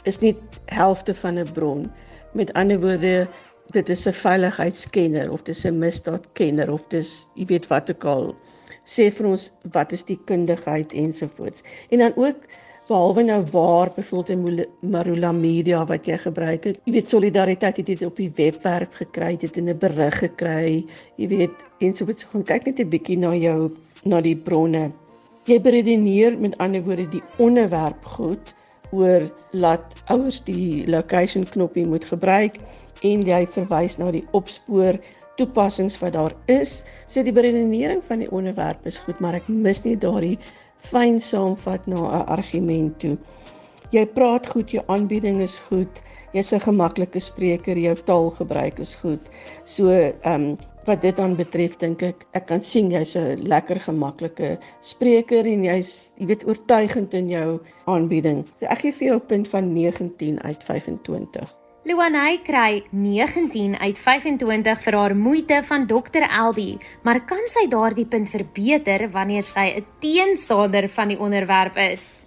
is 0.05 0.21
nie 0.21 0.37
helfte 0.67 1.15
van 1.15 1.39
'n 1.39 1.53
bron. 1.53 1.91
Met 2.35 2.53
ander 2.53 2.81
woorde, 2.81 3.29
dit 3.71 3.89
is 3.89 4.07
'n 4.07 4.13
veiligheidskenner 4.13 5.31
of 5.33 5.43
dis 5.43 5.65
'n 5.65 5.79
misdaadkenner 5.79 6.73
of 6.73 6.83
dis 6.89 7.27
jy 7.35 7.47
weet 7.47 7.67
wat 7.67 7.91
ook 7.91 8.05
al. 8.05 8.35
Sê 8.85 9.13
vir 9.13 9.27
ons 9.27 9.53
wat 9.73 9.93
is 9.93 10.05
die 10.05 10.19
kundigheid 10.25 10.93
ensovoorts. 10.93 11.63
En 11.91 11.99
dan 11.99 12.13
ook 12.17 12.37
behalwe 12.89 13.23
nou 13.23 13.45
waar 13.51 13.93
byvoorbeeld 13.97 14.29
in 14.29 14.67
Marula 14.81 15.33
Media 15.33 15.85
wat 15.87 16.07
jy 16.07 16.19
gebruik 16.19 16.65
het. 16.65 16.81
Jy 16.85 16.93
weet 16.93 17.11
solidariteit 17.11 17.77
het 17.77 17.87
dit 17.87 18.03
op 18.03 18.17
die 18.17 18.33
webwerf 18.35 18.95
gekry, 18.95 19.37
dit 19.37 19.57
in 19.57 19.69
'n 19.69 19.79
berig 19.79 20.19
gekry. 20.19 20.85
Jy 21.17 21.29
weet 21.29 21.57
ensovoorts. 21.79 22.23
So 22.23 22.29
gaan 22.29 22.43
kyk 22.45 22.65
net 22.67 22.81
'n 22.81 22.89
bietjie 22.89 23.19
na 23.19 23.35
jou 23.35 23.71
na 24.05 24.21
die 24.21 24.37
bronne. 24.37 24.91
Jy 25.45 25.61
beredeneer 25.61 26.39
met 26.39 26.59
ander 26.59 26.83
woorde 26.83 27.09
die 27.09 27.23
onderwerp 27.37 28.05
goed 28.05 28.55
oor 28.95 29.29
laat 29.53 29.85
ouers 30.13 30.41
die 30.47 30.85
location 30.91 31.47
knoppie 31.55 31.87
moet 31.87 32.07
gebruik 32.09 32.59
en 33.03 33.23
jy 33.27 33.43
verwys 33.57 33.99
na 34.01 34.11
die 34.15 34.25
opspoor 34.33 34.99
toepassings 35.39 35.99
wat 36.03 36.15
daar 36.15 36.35
is. 36.47 36.83
So 37.09 37.23
die 37.27 37.35
beredenering 37.35 38.03
van 38.07 38.23
die 38.23 38.31
onderwerp 38.31 38.87
is 38.87 39.01
goed, 39.05 39.21
maar 39.21 39.39
ek 39.41 39.49
mis 39.51 39.83
nie 39.85 39.97
daardie 39.99 40.39
fyn 40.85 41.21
saamvat 41.21 41.87
na 41.91 41.97
'n 41.97 42.27
argument 42.39 42.99
toe. 43.01 43.17
Jy 43.91 44.07
praat 44.07 44.47
goed, 44.47 44.71
jou 44.71 44.85
aanbieding 44.89 45.41
is 45.41 45.59
goed, 45.69 46.03
jy's 46.33 46.53
'n 46.53 46.61
gemaklike 46.61 47.21
spreker, 47.21 47.79
jou 47.79 47.95
taalgebruik 47.95 48.79
is 48.79 48.95
goed. 48.95 49.21
So, 49.65 49.91
ehm 49.91 50.35
um, 50.35 50.59
wat 50.87 51.03
dit 51.03 51.17
dan 51.17 51.37
betref 51.37 51.77
dink 51.81 52.03
ek 52.03 52.27
ek 52.33 52.47
kan 52.47 52.63
sien 52.63 52.91
jy's 52.91 53.17
'n 53.17 53.43
lekker 53.49 53.81
gemaklike 53.81 54.59
spreker 54.83 55.47
en 55.47 55.65
jy's 55.65 56.13
jy 56.17 56.27
weet 56.27 56.47
oortuigend 56.47 57.15
in 57.15 57.29
jou 57.29 57.61
aanbieding. 57.87 58.45
So 58.61 58.67
ek 58.67 58.79
gee 58.79 58.93
vir 58.93 59.07
jou 59.09 59.17
'n 59.17 59.27
punt 59.27 59.49
van 59.49 59.73
19 59.73 60.41
uit 60.43 60.65
25. 60.65 61.55
Luanay 61.85 62.39
kry 62.41 62.83
19 62.93 63.77
uit 63.77 63.99
25 63.99 64.79
vir 64.83 64.95
haar 64.97 65.15
moeite 65.17 65.63
van 65.63 65.87
Dr 65.87 66.25
Elbi, 66.25 66.79
maar 67.03 67.21
kan 67.29 67.45
sy 67.47 67.69
daardie 67.69 68.07
punt 68.07 68.31
verbeter 68.31 69.11
wanneer 69.11 69.43
sy 69.43 69.77
'n 69.77 69.85
teenstander 70.01 70.89
van 70.89 71.09
die 71.09 71.19
onderwerp 71.19 71.77
is? 71.77 72.25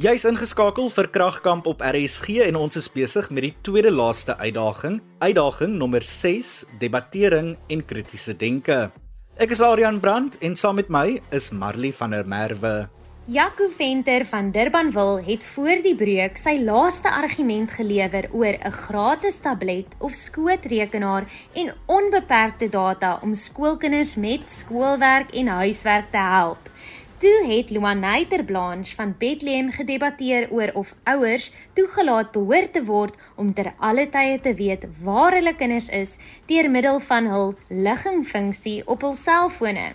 Jy's 0.00 0.22
ingeskakel 0.24 0.86
vir 0.88 1.10
Kragkamp 1.12 1.66
op 1.68 1.82
RSG 1.84 2.38
en 2.46 2.56
ons 2.56 2.78
is 2.78 2.86
besig 2.88 3.26
met 3.36 3.44
die 3.44 3.50
tweede 3.66 3.90
laaste 3.92 4.32
uitdaging, 4.38 4.94
uitdaging 5.20 5.74
nommer 5.76 6.00
6, 6.00 6.52
debattering 6.80 7.50
en 7.68 7.82
kritiese 7.84 8.32
denke. 8.32 8.78
Ek 9.36 9.52
is 9.52 9.60
Adrian 9.60 9.98
Brandt 10.00 10.38
en 10.40 10.56
saam 10.56 10.80
met 10.80 10.88
my 10.88 11.18
is 11.36 11.50
Marley 11.52 11.92
van 11.92 12.16
der 12.16 12.24
Merwe. 12.24 12.88
Jaco 13.28 13.68
Venter 13.76 14.24
van 14.24 14.48
Durbanville 14.50 15.20
het 15.26 15.44
voor 15.44 15.84
die 15.84 15.92
breuk 15.94 16.40
sy 16.40 16.56
laaste 16.64 17.12
argument 17.12 17.70
gelewer 17.76 18.30
oor 18.32 18.56
'n 18.56 18.72
gratis 18.72 19.38
tablet 19.44 19.92
of 19.98 20.16
skootrekenaar 20.16 21.28
en 21.52 21.74
onbeperkte 21.86 22.68
data 22.68 23.18
om 23.22 23.34
skoolkinders 23.34 24.16
met 24.16 24.50
skoolwerk 24.50 25.30
en 25.30 25.46
huiswerk 25.46 26.10
te 26.10 26.24
help. 26.24 26.70
Toe 27.20 27.44
het 27.44 27.70
Luanay 27.70 28.24
Terblanche 28.24 28.94
van 28.96 29.10
Bethlehem 29.18 29.68
gedebatteer 29.70 30.46
oor 30.50 30.70
of 30.72 30.94
ouers 31.04 31.50
toegelaat 31.76 32.30
behoort 32.32 32.72
te 32.72 32.80
word 32.84 33.18
om 33.36 33.50
ter 33.52 33.74
alle 33.76 34.06
tye 34.08 34.38
te 34.40 34.54
weet 34.56 34.86
waar 35.04 35.36
hulle 35.36 35.52
kinders 35.52 35.90
is 35.92 36.14
deur 36.48 36.70
middel 36.72 36.96
van 37.10 37.28
hul 37.28 37.52
liggingfunksie 37.68 38.86
op 38.88 39.04
hul 39.04 39.12
selfone. 39.12 39.90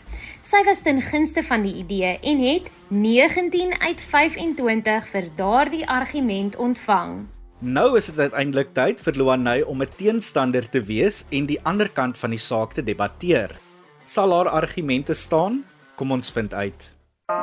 Sy 0.45 0.61
was 0.69 0.85
ten 0.85 1.01
gunste 1.01 1.41
van 1.49 1.65
die 1.65 1.73
idee 1.81 2.13
en 2.21 2.45
het 2.45 2.69
19 2.93 3.73
uit 3.73 4.07
25 4.13 5.11
vir 5.17 5.33
daardie 5.35 5.85
argument 5.89 6.61
ontvang. 6.61 7.23
Nou 7.59 7.89
is 7.97 8.13
dit 8.13 8.21
uiteindelik 8.21 8.75
tyd 8.77 9.01
vir 9.01 9.17
Luanay 9.17 9.61
om 9.65 9.81
'n 9.81 9.95
teenstander 9.97 10.69
te 10.69 10.81
wees 10.81 11.25
en 11.31 11.49
die 11.49 11.61
ander 11.65 11.89
kant 11.89 12.17
van 12.17 12.29
die 12.29 12.45
saak 12.49 12.73
te 12.73 12.83
debatteer. 12.83 13.57
Sal 14.05 14.29
haar 14.29 14.49
argumente 14.49 15.13
staan? 15.13 15.65
Kom 15.95 16.11
ons 16.11 16.31
vind 16.31 16.53
uit. 16.53 16.94
Ouers 17.25 17.37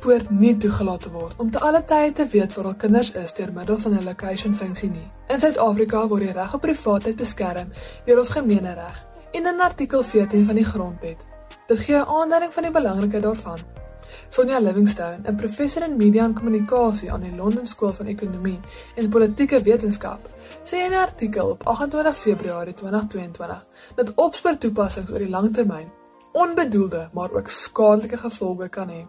behoort 0.00 0.30
nie 0.30 0.56
toegelaat 0.56 1.00
te 1.00 1.10
word 1.12 1.36
om 1.36 1.50
te 1.50 1.60
alle 1.60 1.84
tye 1.84 2.12
te 2.16 2.24
weet 2.32 2.54
waar 2.56 2.64
hul 2.64 2.74
kinders 2.80 3.12
is 3.20 3.36
deur 3.36 3.52
middel 3.52 3.78
van 3.84 3.92
'n 3.98 4.04
location 4.04 4.54
funksie 4.54 4.90
nie. 4.90 5.10
In 5.28 5.40
Suid-Afrika 5.40 6.06
word 6.08 6.22
die 6.22 6.32
reg 6.32 6.54
op 6.54 6.60
privaatheid 6.60 7.16
beskerm 7.16 7.68
deur 8.06 8.18
ons 8.18 8.28
gemeenereg 8.28 9.04
en 9.32 9.46
in 9.46 9.60
artikel 9.60 10.02
14 10.02 10.46
van 10.46 10.54
die 10.54 10.64
Grondwet. 10.64 11.20
Dit 11.68 11.78
gee 11.78 11.96
'n 11.96 12.08
aanduiding 12.08 12.52
van 12.52 12.62
die 12.62 12.72
belangrikheid 12.72 13.22
daarvan. 13.22 13.58
Sonja 14.32 14.58
Livingstone, 14.60 15.18
'n 15.28 15.36
professor 15.36 15.82
in 15.82 15.96
media 15.96 16.24
en 16.24 16.32
kommunikasie 16.34 17.12
aan 17.12 17.20
die 17.20 17.36
Londen 17.36 17.66
Skool 17.66 17.92
van 17.92 18.06
Ekonomie 18.06 18.60
en 18.96 19.08
Politieke 19.08 19.58
Wetenskap, 19.62 20.20
sê 20.64 20.76
in 20.84 20.92
'n 20.92 21.00
artikel 21.00 21.50
op 21.50 21.66
28 21.66 22.16
Februarie 22.16 22.74
2022 22.74 23.66
dat 23.94 24.12
opspoortoepassings 24.14 25.10
oor 25.10 25.18
die 25.18 25.28
langtermyn 25.28 25.90
onbedoelde 26.32 27.08
maar 27.12 27.30
ook 27.32 27.48
skadelike 27.48 28.16
gevolge 28.16 28.68
kan 28.68 28.88
hê. 28.88 29.06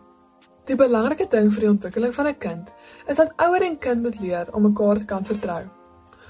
Die 0.65 0.75
belangrike 0.75 1.27
ding 1.29 1.53
vir 1.53 1.61
die 1.61 1.69
ontwikkeling 1.69 2.15
van 2.15 2.27
'n 2.27 2.37
kind 2.37 2.73
is 3.07 3.15
dat 3.15 3.31
ouer 3.35 3.63
en 3.63 3.77
kind 3.77 4.01
moet 4.01 4.19
leer 4.19 4.47
om 4.51 4.61
mekaar 4.61 4.97
te 4.97 5.05
kan 5.05 5.25
vertrou. 5.25 5.63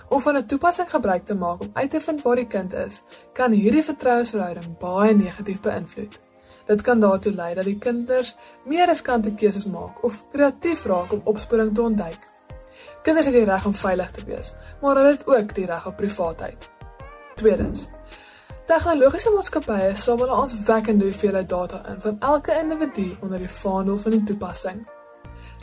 Om 0.09 0.21
van 0.21 0.38
'n 0.38 0.45
toepassing 0.45 0.89
gebruik 0.89 1.25
te 1.25 1.35
maak 1.35 1.62
om 1.62 1.69
uit 1.73 1.91
te 1.91 2.01
vind 2.01 2.21
waar 2.21 2.35
die 2.35 2.47
kind 2.47 2.73
is, 2.73 3.01
kan 3.33 3.51
hierdie 3.51 3.83
vertrouensverhouding 3.83 4.77
baie 4.77 5.15
negatief 5.15 5.62
beïnvloed. 5.62 6.33
Dit 6.67 6.82
kan 6.82 7.00
daartoe 7.00 7.34
lei 7.34 7.53
dat 7.55 7.65
die 7.67 7.77
kinders 7.77 8.36
meer 8.65 8.88
riskante 8.88 9.34
keuses 9.36 9.65
maak 9.65 10.03
of 10.03 10.22
kreatief 10.32 10.86
raak 10.86 11.12
om 11.12 11.21
opsporing 11.23 11.73
te 11.76 11.82
ontduik. 11.82 12.30
Kinders 13.04 13.26
het 13.26 13.36
die 13.36 13.45
reg 13.45 13.65
om 13.65 13.76
veilig 13.76 14.12
te 14.12 14.23
wees, 14.26 14.54
maar 14.82 14.95
hulle 14.95 15.15
het 15.17 15.28
ook 15.28 15.56
die 15.56 15.65
reg 15.65 15.88
op 15.88 15.97
privaatheid. 15.99 16.69
Tweedens, 17.36 17.88
Tegnologiese 18.63 19.32
maatskappye 19.36 19.89
samel 19.99 20.30
ons 20.32 20.54
wekkende 20.63 21.10
hoeveelheid 21.10 21.49
data 21.52 21.82
in 21.91 21.97
van 22.02 22.19
elke 22.23 22.54
individu 22.56 23.10
onder 23.21 23.41
die 23.43 23.49
vaandel 23.52 23.97
van 23.99 24.15
die 24.15 24.23
toepassing. 24.30 24.80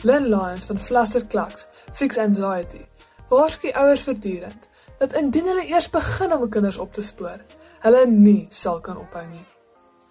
Lynn 0.05 0.29
Lyons 0.29 0.67
van 0.69 0.79
Fluster 0.79 1.25
Clocks 1.27 1.65
Fix 1.93 2.17
Anxiety 2.21 2.85
waarsku 3.31 3.71
ouers 3.73 4.05
voortdurend 4.05 4.67
dat 4.99 5.13
indien 5.17 5.49
hulle 5.49 5.65
eers 5.65 5.89
begin 5.89 6.33
om 6.33 6.49
kinders 6.49 6.77
op 6.77 6.93
te 6.93 7.01
spoor, 7.01 7.41
hulle 7.81 8.05
nie 8.07 8.45
sal 8.49 8.79
kan 8.85 9.01
ophou 9.01 9.25
nie. 9.25 9.50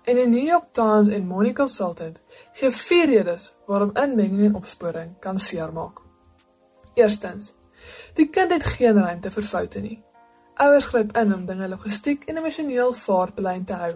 En 0.04 0.16
die 0.16 0.26
New 0.26 0.44
York 0.46 0.72
Times 0.72 1.12
en 1.12 1.26
Morning 1.26 1.56
Consultant 1.56 2.20
gee 2.52 2.70
vier 2.70 3.06
redes 3.06 3.54
waarom 3.66 3.90
inmenging 3.94 4.44
en 4.46 4.54
opsporing 4.54 5.18
kan 5.20 5.38
seermaak. 5.38 6.00
Eerstens, 6.94 7.52
die 8.14 8.28
kind 8.28 8.52
het 8.52 8.64
geen 8.64 8.98
ruimte 8.98 9.30
vir 9.30 9.42
foute 9.42 9.80
nie. 9.80 9.98
Ouers 10.60 10.88
gryp 10.92 11.16
in 11.16 11.34
om 11.34 11.44
dinge 11.46 11.68
logistiek 11.68 12.24
en 12.28 12.36
emosioneel 12.36 12.92
vaartbelyn 12.92 13.64
te 13.64 13.76
hou. 13.82 13.94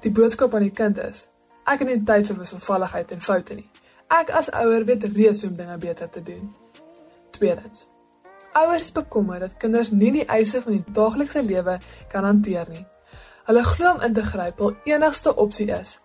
Die 0.00 0.12
boodskap 0.12 0.54
aan 0.54 0.66
die 0.66 0.74
kind 0.74 0.98
is: 0.98 1.26
Ek 1.64 1.84
het 1.84 1.88
nie 1.88 2.02
tyd 2.04 2.28
vir 2.30 2.40
wisselvalligheid 2.40 3.12
en 3.12 3.20
foute 3.20 3.54
nie. 3.54 3.68
Ek 4.12 4.30
as 4.30 4.50
ouer 4.54 4.84
weet 4.88 5.04
reeds 5.04 5.42
hoe 5.42 5.50
om 5.50 5.56
dinge 5.56 5.78
beter 5.82 6.10
te 6.10 6.22
doen. 6.22 6.48
Tweedens. 7.30 7.86
Ouers 8.56 8.88
is 8.88 8.92
bekommerd 8.92 9.40
dat 9.40 9.56
kinders 9.60 9.90
nie 9.90 10.12
die 10.12 10.26
eise 10.32 10.62
van 10.62 10.78
die 10.78 10.92
daaglikse 10.92 11.42
lewe 11.42 11.78
kan 12.08 12.24
hanteer 12.24 12.68
nie. 12.72 12.86
Hulle 13.46 13.62
glo 13.64 13.92
om 13.94 14.00
in 14.02 14.14
te 14.14 14.24
gryp 14.24 14.58
wel 14.58 14.74
enigste 14.84 15.34
opsie 15.36 15.70
is. 15.70 15.98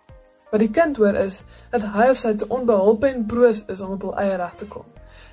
Wat 0.50 0.60
die 0.60 0.70
kind 0.70 0.96
hoor 0.96 1.14
is 1.14 1.42
dat 1.70 1.82
hy 1.94 2.10
of 2.12 2.20
sy 2.20 2.34
te 2.38 2.48
onbeholpe 2.48 3.08
en 3.08 3.26
broos 3.26 3.64
is 3.72 3.80
om 3.80 3.96
op 3.96 4.06
hul 4.06 4.16
eie 4.22 4.36
reg 4.36 4.54
te 4.60 4.68
kom. 4.70 4.86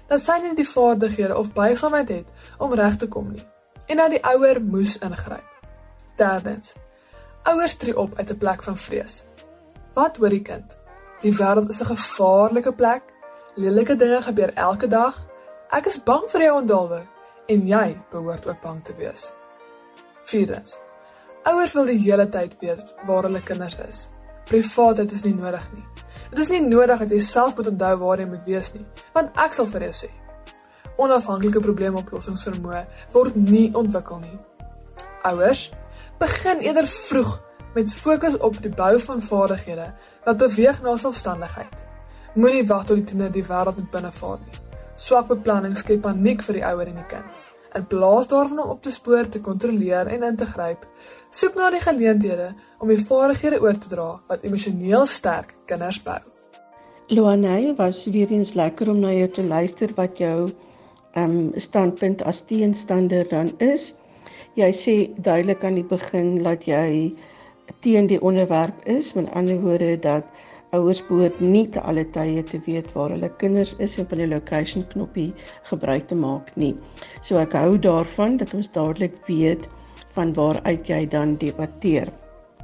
Dat 0.10 0.24
sy 0.24 0.40
nie 0.42 0.56
die 0.58 0.68
vaardighede 0.68 1.38
of 1.38 1.54
buigsaamheid 1.54 2.10
het 2.10 2.58
om 2.58 2.74
reg 2.74 2.98
te 2.98 3.08
kom 3.08 3.32
nie 3.36 3.46
en 3.90 3.98
dat 3.98 4.14
die 4.14 4.24
ouer 4.26 4.62
moes 4.62 4.98
ingryp. 5.02 5.46
Derdens. 6.18 6.74
Ouers 7.50 7.76
tree 7.82 7.98
op 7.98 8.18
uit 8.18 8.30
'n 8.30 8.38
plek 8.38 8.64
van 8.64 8.78
vrees. 8.78 9.24
Wat 9.94 10.18
hoor 10.18 10.30
die 10.30 10.42
kind? 10.42 10.78
Die 11.22 11.34
wêreld 11.34 11.70
is 11.70 11.82
'n 11.82 11.86
gevaarlike 11.96 12.74
plek. 12.74 13.02
Lelike 13.56 13.96
dinge 13.96 14.22
gebeur 14.22 14.54
elke 14.54 14.88
dag. 14.88 15.26
Ek 15.70 15.86
is 15.86 16.04
bang 16.04 16.24
vir 16.28 16.42
jou 16.42 16.62
ondalwe 16.62 17.02
en 17.48 17.68
jy 17.68 17.98
behoort 18.12 18.48
ook 18.48 18.62
bang 18.62 18.84
te 18.84 18.96
wees. 18.96 19.34
Vierdens. 20.24 20.89
Ouers 21.48 21.74
wil 21.74 21.86
die 21.86 22.00
hele 22.04 22.28
tyd 22.30 22.56
weet 22.60 22.96
waar 23.08 23.24
hulle 23.30 23.42
kinders 23.42 23.78
is. 23.88 24.08
Privaatheid 24.50 25.12
is 25.12 25.24
nie 25.24 25.36
nodig 25.36 25.68
nie. 25.76 25.86
Dit 26.30 26.40
is 26.40 26.50
nie 26.50 26.62
nodig 26.62 27.00
dat 27.00 27.12
jy 27.12 27.20
self 27.24 27.56
moet 27.58 27.72
onthou 27.72 27.94
waar 28.04 28.20
jy 28.20 28.28
moet 28.30 28.50
wees 28.50 28.74
nie, 28.74 28.86
want 29.14 29.38
ek 29.40 29.56
sal 29.58 29.70
vir 29.70 29.90
jou 29.90 29.94
sê 30.06 30.10
onafhanklike 31.00 31.62
probleemoplossingsvermoë 31.64 32.84
word 33.14 33.38
nie 33.40 33.68
ontwikkel 33.78 34.22
nie. 34.24 34.38
Ouers, 35.28 35.70
begin 36.20 36.64
eerder 36.66 36.88
vroeg 36.92 37.36
met 37.76 37.94
fokus 37.94 38.38
op 38.44 38.58
die 38.64 38.72
bou 38.74 38.96
van 39.06 39.22
vaardighede 39.24 39.90
wat 40.26 40.42
beweeg 40.42 40.82
na 40.84 40.96
selfstandigheid. 40.98 41.76
Moenie 42.36 42.66
wag 42.68 42.88
tot 42.88 43.00
die 43.00 43.08
tiener 43.12 43.32
die 43.34 43.46
wêreld 43.46 43.80
moet 43.80 43.92
binnevaar 43.94 44.42
nie. 44.44 44.58
Swak 45.00 45.30
beplanning 45.32 45.78
skep 45.80 46.04
paniek 46.04 46.44
vir 46.46 46.60
die 46.60 46.66
ouer 46.68 46.92
en 46.92 47.00
die 47.00 47.08
kind. 47.12 47.46
In 47.78 47.86
plaas 47.88 48.28
daarvan 48.28 48.60
om 48.64 48.70
op 48.70 48.82
te 48.82 48.92
spoor, 48.92 49.30
te 49.30 49.42
kontroleer 49.42 50.08
en 50.08 50.24
in 50.24 50.38
te 50.38 50.46
gryp, 50.46 50.88
soek 51.32 51.56
na 51.56 51.70
die 51.70 51.82
geleenthede 51.84 52.50
om 52.82 52.90
die 52.90 52.98
vaardighede 52.98 53.60
oor 53.62 53.78
te 53.78 53.92
dra 53.92 54.10
wat 54.28 54.44
emosioneel 54.48 55.06
sterk 55.06 55.54
kinders 55.70 56.02
bou. 56.02 56.18
Luanay 57.10 57.76
was 57.78 58.06
weer 58.06 58.32
eens 58.32 58.54
lekker 58.54 58.90
om 58.90 59.00
na 59.00 59.14
jou 59.14 59.30
te 59.34 59.44
luister 59.44 59.94
wat 59.98 60.18
jou 60.18 60.50
um 61.18 61.52
standpunt 61.58 62.22
as 62.24 62.42
teenstander 62.46 63.26
dan 63.30 63.54
is. 63.58 63.94
Jy 64.58 64.70
sê 64.74 64.96
duidelik 65.18 65.64
aan 65.64 65.78
die 65.80 65.88
begin 65.90 66.38
dat 66.44 66.66
jy 66.70 67.16
teen 67.86 68.10
die 68.10 68.22
onderwerp 68.22 68.86
is, 68.86 69.14
met 69.14 69.30
ander 69.38 69.62
woorde 69.62 69.96
dat 70.02 70.26
ouers 70.76 71.02
behoort 71.08 71.40
nie 71.42 71.66
te 71.74 71.82
alle 71.82 72.06
tye 72.14 72.44
te 72.44 72.60
weet 72.66 72.92
waar 72.94 73.14
hulle 73.16 73.30
kinders 73.42 73.74
is 73.82 73.98
en 73.98 74.08
van 74.10 74.22
die 74.22 74.30
location 74.30 74.86
knoppie 74.94 75.32
gebruik 75.70 76.08
te 76.08 76.16
maak 76.16 76.52
nie. 76.56 76.76
So 77.22 77.42
ek 77.42 77.56
hou 77.58 77.78
daarvan 77.82 78.38
dat 78.42 78.54
ons 78.54 78.72
dadelik 78.76 79.18
weet 79.28 79.66
van 80.18 80.34
waar 80.38 80.60
uit 80.64 80.90
jy 80.90 81.06
dan 81.10 81.38
debatteer. 81.42 82.12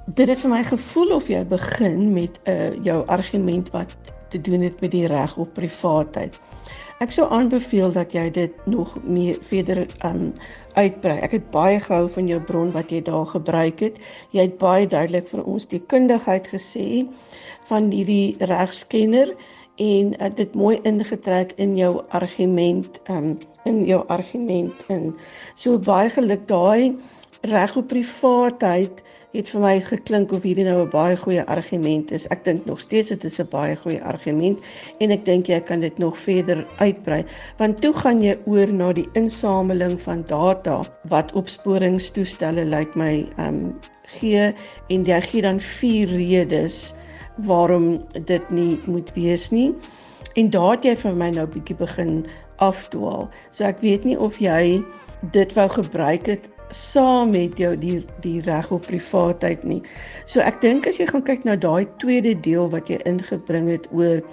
Dit 0.06 0.30
het 0.30 0.42
vir 0.44 0.52
my 0.52 0.64
gevoel 0.64 1.16
of 1.16 1.30
jy 1.30 1.42
begin 1.50 2.14
met 2.14 2.40
'n 2.46 2.52
uh, 2.52 2.84
jou 2.84 3.06
argument 3.08 3.72
wat 3.74 3.96
te 4.30 4.42
doen 4.42 4.62
het 4.62 4.82
met 4.82 4.92
die 4.92 5.08
reg 5.08 5.38
op 5.38 5.54
privaatheid. 5.54 6.40
Ek 7.04 7.12
sou 7.12 7.26
aanbeveel 7.28 7.92
dat 7.92 8.14
jy 8.16 8.30
dit 8.32 8.68
nog 8.72 8.94
meer 9.04 9.36
verder 9.44 9.82
um 10.08 10.30
uitbrei. 10.80 11.18
Ek 11.26 11.34
het 11.36 11.50
baie 11.52 11.80
gehou 11.84 12.06
van 12.14 12.30
jou 12.32 12.38
bron 12.40 12.72
wat 12.72 12.92
jy 12.94 13.02
daar 13.04 13.26
gebruik 13.28 13.84
het. 13.84 13.98
Jy 14.32 14.46
het 14.48 14.56
baie 14.62 14.88
duidelik 14.88 15.28
vir 15.28 15.44
ons 15.44 15.68
die 15.68 15.82
kundigheid 15.92 16.48
gesê 16.48 17.04
van 17.68 17.92
hierdie 17.92 18.38
regskenner 18.40 19.34
en 19.76 20.14
uh, 20.16 20.30
dit 20.32 20.56
mooi 20.56 20.80
ingetrek 20.88 21.52
in 21.60 21.76
jou 21.76 22.00
argument 22.16 23.02
um 23.12 23.36
in 23.68 23.84
jou 23.84 24.00
argument 24.14 24.88
in. 24.94 25.12
So 25.60 25.76
baie 25.82 26.08
geluk 26.14 26.48
daai 26.48 26.96
reg 27.44 27.76
op 27.76 27.92
privaatheid 27.92 29.04
het 29.36 29.50
vir 29.52 29.62
my 29.62 29.74
geklink 29.84 30.32
of 30.36 30.44
hierdie 30.48 30.66
nou 30.66 30.86
'n 30.86 30.90
baie 30.90 31.18
goeie 31.18 31.44
argument 31.46 32.12
is. 32.12 32.28
Ek 32.32 32.44
dink 32.46 32.66
nog 32.66 32.80
steeds 32.80 33.10
dit 33.10 33.24
is 33.24 33.40
'n 33.40 33.48
baie 33.52 33.76
goeie 33.76 34.02
argument 34.02 34.60
en 35.00 35.12
ek 35.12 35.26
dink 35.26 35.48
jy 35.48 35.60
kan 35.60 35.80
dit 35.80 35.98
nog 35.98 36.18
verder 36.18 36.66
uitbrei 36.80 37.26
want 37.58 37.82
toe 37.82 37.94
gaan 37.94 38.22
jy 38.24 38.38
oor 38.46 38.68
na 38.68 38.94
die 38.94 39.10
insameling 39.14 40.02
van 40.02 40.24
data 40.28 40.84
wat 41.10 41.34
opsporingstoestelle 41.34 42.66
lyk 42.66 42.96
like 42.96 42.98
my 42.98 43.28
ehm 43.38 43.48
um, 43.48 43.80
gee 44.20 44.54
en 44.90 45.06
jy 45.06 45.22
gee 45.22 45.42
dan 45.42 45.60
vier 45.60 46.08
redes 46.08 46.94
waarom 47.38 48.06
dit 48.26 48.50
nie 48.50 48.80
moet 48.86 49.14
wees 49.14 49.52
nie. 49.52 49.74
En 50.36 50.50
daar 50.50 50.72
het 50.72 50.84
jy 50.84 50.96
vir 50.96 51.16
my 51.16 51.30
nou 51.30 51.48
bietjie 51.48 51.76
begin 51.76 52.26
afdwaal. 52.58 53.30
So 53.52 53.64
ek 53.64 53.82
weet 53.82 54.04
nie 54.04 54.18
of 54.20 54.40
jy 54.40 54.84
dit 55.32 55.54
wou 55.54 55.70
gebruik 55.70 56.26
het 56.26 56.55
saam 56.70 57.32
met 57.32 57.58
jou 57.60 57.76
die 57.78 58.00
die 58.24 58.42
reg 58.46 58.72
op 58.72 58.88
privaatheid 58.88 59.64
nie. 59.64 59.82
So 60.26 60.40
ek 60.40 60.62
dink 60.62 60.88
as 60.88 61.00
jy 61.00 61.08
gaan 61.10 61.26
kyk 61.26 61.46
na 61.46 61.56
daai 61.56 61.86
tweede 62.02 62.36
deel 62.46 62.70
wat 62.74 62.90
jy 62.90 63.00
ingebring 63.06 63.70
het 63.74 63.88
oor 63.92 64.24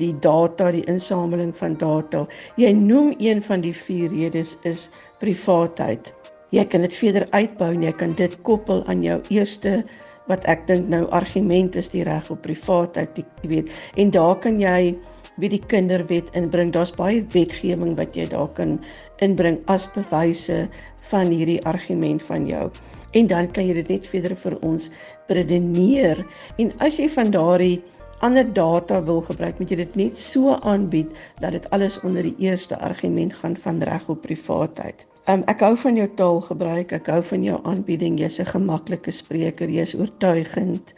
die 0.00 0.12
data, 0.24 0.70
die 0.72 0.86
insameling 0.88 1.52
van 1.56 1.76
data. 1.76 2.24
Jy 2.56 2.72
noem 2.72 3.12
een 3.20 3.42
van 3.44 3.60
die 3.60 3.74
vier 3.76 4.12
redes 4.12 4.56
is 4.68 4.88
privaatheid. 5.20 6.12
Jy 6.52 6.64
kan 6.68 6.84
dit 6.84 6.94
verder 6.96 7.28
uitbou 7.32 7.72
en 7.72 7.84
jy 7.84 7.92
kan 7.96 8.16
dit 8.16 8.34
koppel 8.44 8.84
aan 8.88 9.04
jou 9.04 9.20
eerste 9.32 9.82
wat 10.30 10.44
ek 10.48 10.66
dink 10.68 10.88
nou 10.88 11.04
argument 11.10 11.76
is 11.76 11.90
die 11.92 12.04
reg 12.06 12.28
op 12.30 12.44
privaatheid, 12.44 13.18
jy 13.42 13.48
weet. 13.50 13.72
En 14.00 14.12
daar 14.14 14.38
kan 14.40 14.60
jy 14.60 14.94
wie 15.40 15.50
die 15.52 15.62
kinderwet 15.72 16.28
inbring. 16.36 16.72
Daar's 16.74 16.92
baie 16.94 17.22
wetgewing 17.32 17.96
wat 17.98 18.16
jy 18.16 18.28
daar 18.30 18.50
kan 18.56 18.78
inbring 19.22 19.60
as 19.70 19.86
bewyse 19.94 20.66
van 21.10 21.32
hierdie 21.32 21.60
argument 21.68 22.22
van 22.28 22.46
jou. 22.50 22.66
En 23.12 23.28
dan 23.30 23.50
kan 23.52 23.66
jy 23.68 23.76
dit 23.80 23.90
net 23.96 24.08
verder 24.08 24.36
vir 24.36 24.58
ons 24.64 24.90
redeneer. 25.28 26.24
En 26.58 26.72
as 26.84 26.98
jy 27.00 27.08
van 27.12 27.32
daardie 27.34 27.82
ander 28.22 28.46
data 28.54 29.00
wil 29.04 29.20
gebruik, 29.26 29.58
moet 29.58 29.72
jy 29.72 29.80
dit 29.82 29.96
net 29.98 30.18
so 30.18 30.54
aanbied 30.62 31.10
dat 31.42 31.56
dit 31.56 31.70
alles 31.74 31.98
onder 32.06 32.22
die 32.22 32.36
eerste 32.48 32.78
argument 32.78 33.34
gaan 33.34 33.56
van 33.64 33.82
reg 33.82 34.06
op 34.08 34.22
privaatheid. 34.22 35.06
Um, 35.30 35.44
ek 35.46 35.62
hou 35.62 35.74
van 35.78 35.98
jou 35.98 36.08
taalgebruik, 36.18 36.94
ek 36.98 37.10
hou 37.12 37.20
van 37.22 37.44
jou 37.46 37.58
aanbieding. 37.68 38.18
Jy's 38.18 38.40
'n 38.40 38.50
gemaklike 38.54 39.10
spreker, 39.10 39.70
jy's 39.70 39.94
oortuigend 39.94 40.94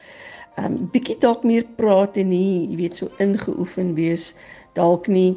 um 0.61 0.77
bietjie 0.93 1.17
dalk 1.23 1.43
meer 1.47 1.65
praat 1.79 2.17
en 2.21 2.31
nie, 2.31 2.67
jy 2.71 2.77
weet, 2.79 2.97
so 2.97 3.11
ingeoefen 3.23 3.95
wees 3.99 4.35
dalk 4.79 5.09
nie. 5.11 5.35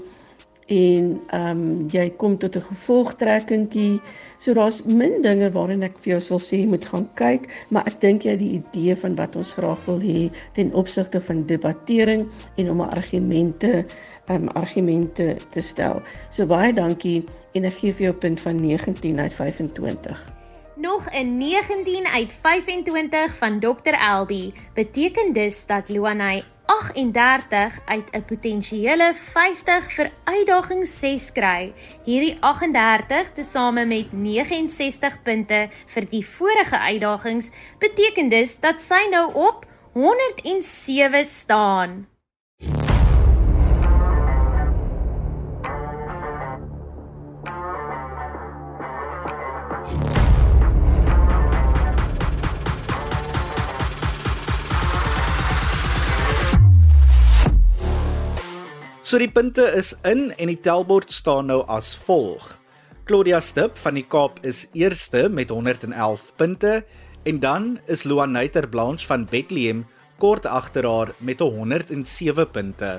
En 0.67 1.13
um 1.31 1.87
jy 1.91 2.09
kom 2.19 2.37
tot 2.37 2.55
'n 2.55 2.61
gevolgtrekkingkie. 2.61 4.01
So 4.39 4.53
daar's 4.53 4.83
min 4.83 5.21
dinge 5.21 5.51
waarin 5.51 5.83
ek 5.83 5.99
vir 5.99 6.11
jou 6.11 6.21
sal 6.21 6.39
sê 6.39 6.67
moet 6.67 6.85
gaan 6.85 7.09
kyk, 7.15 7.47
maar 7.69 7.87
ek 7.87 8.01
dink 8.01 8.23
jy 8.23 8.35
die 8.37 8.61
idee 8.61 8.95
van 8.95 9.15
wat 9.15 9.35
ons 9.35 9.53
graag 9.53 9.85
wil 9.85 9.99
hê 9.99 10.29
ten 10.53 10.73
opsigte 10.73 11.21
van 11.21 11.45
debattering 11.45 12.27
en 12.55 12.69
om 12.69 12.81
argumente 12.81 13.85
um 14.29 14.47
argumente 14.47 15.37
te 15.49 15.61
stel. 15.61 16.01
So 16.31 16.45
baie 16.45 16.73
dankie 16.73 17.23
en 17.53 17.63
ek 17.63 17.73
gee 17.73 17.93
vir 17.93 18.03
jou 18.11 18.13
punt 18.13 18.39
van 18.39 18.59
19 18.61 19.19
uit 19.19 19.33
25. 19.33 20.33
Nog 20.75 21.09
'n 21.09 21.37
19 21.37 22.05
uit 22.05 22.33
25 22.33 23.37
van 23.37 23.59
Dr. 23.59 23.93
Elby 23.93 24.53
beteken 24.73 25.33
dus 25.33 25.65
dat 25.65 25.89
Luanay 25.89 26.43
38 26.67 27.79
uit 27.85 28.07
'n 28.11 28.25
potensiële 28.25 29.13
50 29.13 29.91
vir 29.93 30.11
uitdaging 30.23 30.85
6 30.87 31.31
kry. 31.31 31.73
Hierdie 32.03 32.37
38 32.39 33.31
tesame 33.33 33.85
met 33.85 34.11
69 34.11 35.21
punte 35.21 35.69
vir 35.85 36.09
die 36.09 36.25
vorige 36.27 36.79
uitdagings 36.79 37.49
beteken 37.79 38.29
dus 38.29 38.59
dat 38.59 38.81
sy 38.81 39.07
nou 39.09 39.33
op 39.33 39.65
107 39.93 41.25
staan. 41.25 42.07
So 59.07 59.15
die 59.21 59.29
punte 59.31 59.63
is 59.71 59.93
in 60.03 60.33
en 60.35 60.49
die 60.51 60.57
tellbord 60.59 61.13
staan 61.15 61.45
nou 61.47 61.61
as 61.71 61.93
volg. 62.03 62.43
Claudia 63.07 63.37
Stip 63.39 63.77
van 63.79 63.95
die 63.95 64.03
Kaap 64.03 64.41
is 64.43 64.65
eerste 64.75 65.29
met 65.31 65.53
111 65.53 66.25
punte 66.35 66.71
en 67.23 67.37
dan 67.39 67.69
is 67.87 68.01
Luanaiter 68.03 68.65
Blanche 68.67 69.07
van 69.07 69.23
Bethlehem 69.29 69.85
kort 70.19 70.43
agter 70.43 70.83
haar 70.83 71.13
met 71.23 71.39
107 71.39 72.51
punte. 72.51 72.89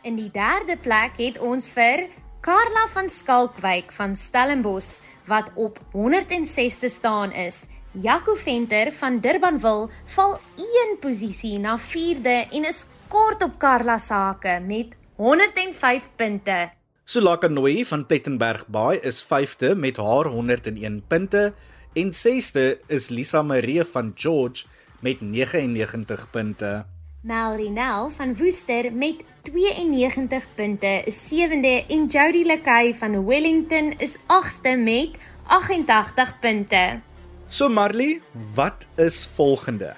In 0.00 0.16
die 0.16 0.30
derde 0.32 0.78
plek 0.80 1.20
het 1.20 1.36
ons 1.44 1.68
vir 1.74 2.06
Karla 2.40 2.86
van 2.94 3.10
Skalkwyk 3.12 3.92
van 3.92 4.16
Stellenbosch 4.16 5.02
wat 5.28 5.50
op 5.60 5.76
106ste 5.92 6.88
staan 6.88 7.36
is. 7.36 7.66
Jaco 7.92 8.32
Venter 8.32 8.94
van 8.96 9.20
Durbanville 9.20 9.92
val 10.16 10.38
1 10.56 10.96
posisie 11.04 11.58
na 11.60 11.76
4de 11.76 12.38
en 12.48 12.64
is 12.72 12.86
kort 13.12 13.44
op 13.44 13.58
Karla 13.60 13.98
se 13.98 14.14
hake 14.14 14.56
met 14.64 14.96
105 15.20 16.08
punte. 16.16 16.70
Sulaka 17.04 17.48
Nooi 17.48 17.84
van 17.84 18.06
Plettenberg 18.06 18.62
Baai 18.66 18.98
is 19.04 19.24
5de 19.24 19.76
met 19.76 19.96
haar 19.96 20.24
101 20.24 21.02
punte 21.06 21.52
en 21.92 22.12
6de 22.12 22.80
is 22.86 23.08
Lisa 23.08 23.42
Marie 23.42 23.84
van 23.84 24.12
George 24.14 24.64
met 25.00 25.20
99 25.20 26.30
punte. 26.30 26.86
Melrinel 27.20 28.10
van 28.10 28.36
Woester 28.36 28.92
met 28.92 29.24
92 29.42 30.46
punte 30.54 31.02
is 31.04 31.28
7de 31.28 31.84
en 31.88 32.06
Jody 32.06 32.42
Lekay 32.46 32.94
van 32.94 33.24
Wellington 33.26 33.94
is 33.98 34.16
8ste 34.16 34.78
met 34.78 35.10
88 35.46 36.38
punte. 36.38 37.00
So 37.46 37.68
Marley, 37.68 38.20
wat 38.54 38.86
is 38.96 39.28
volgende? 39.34 39.96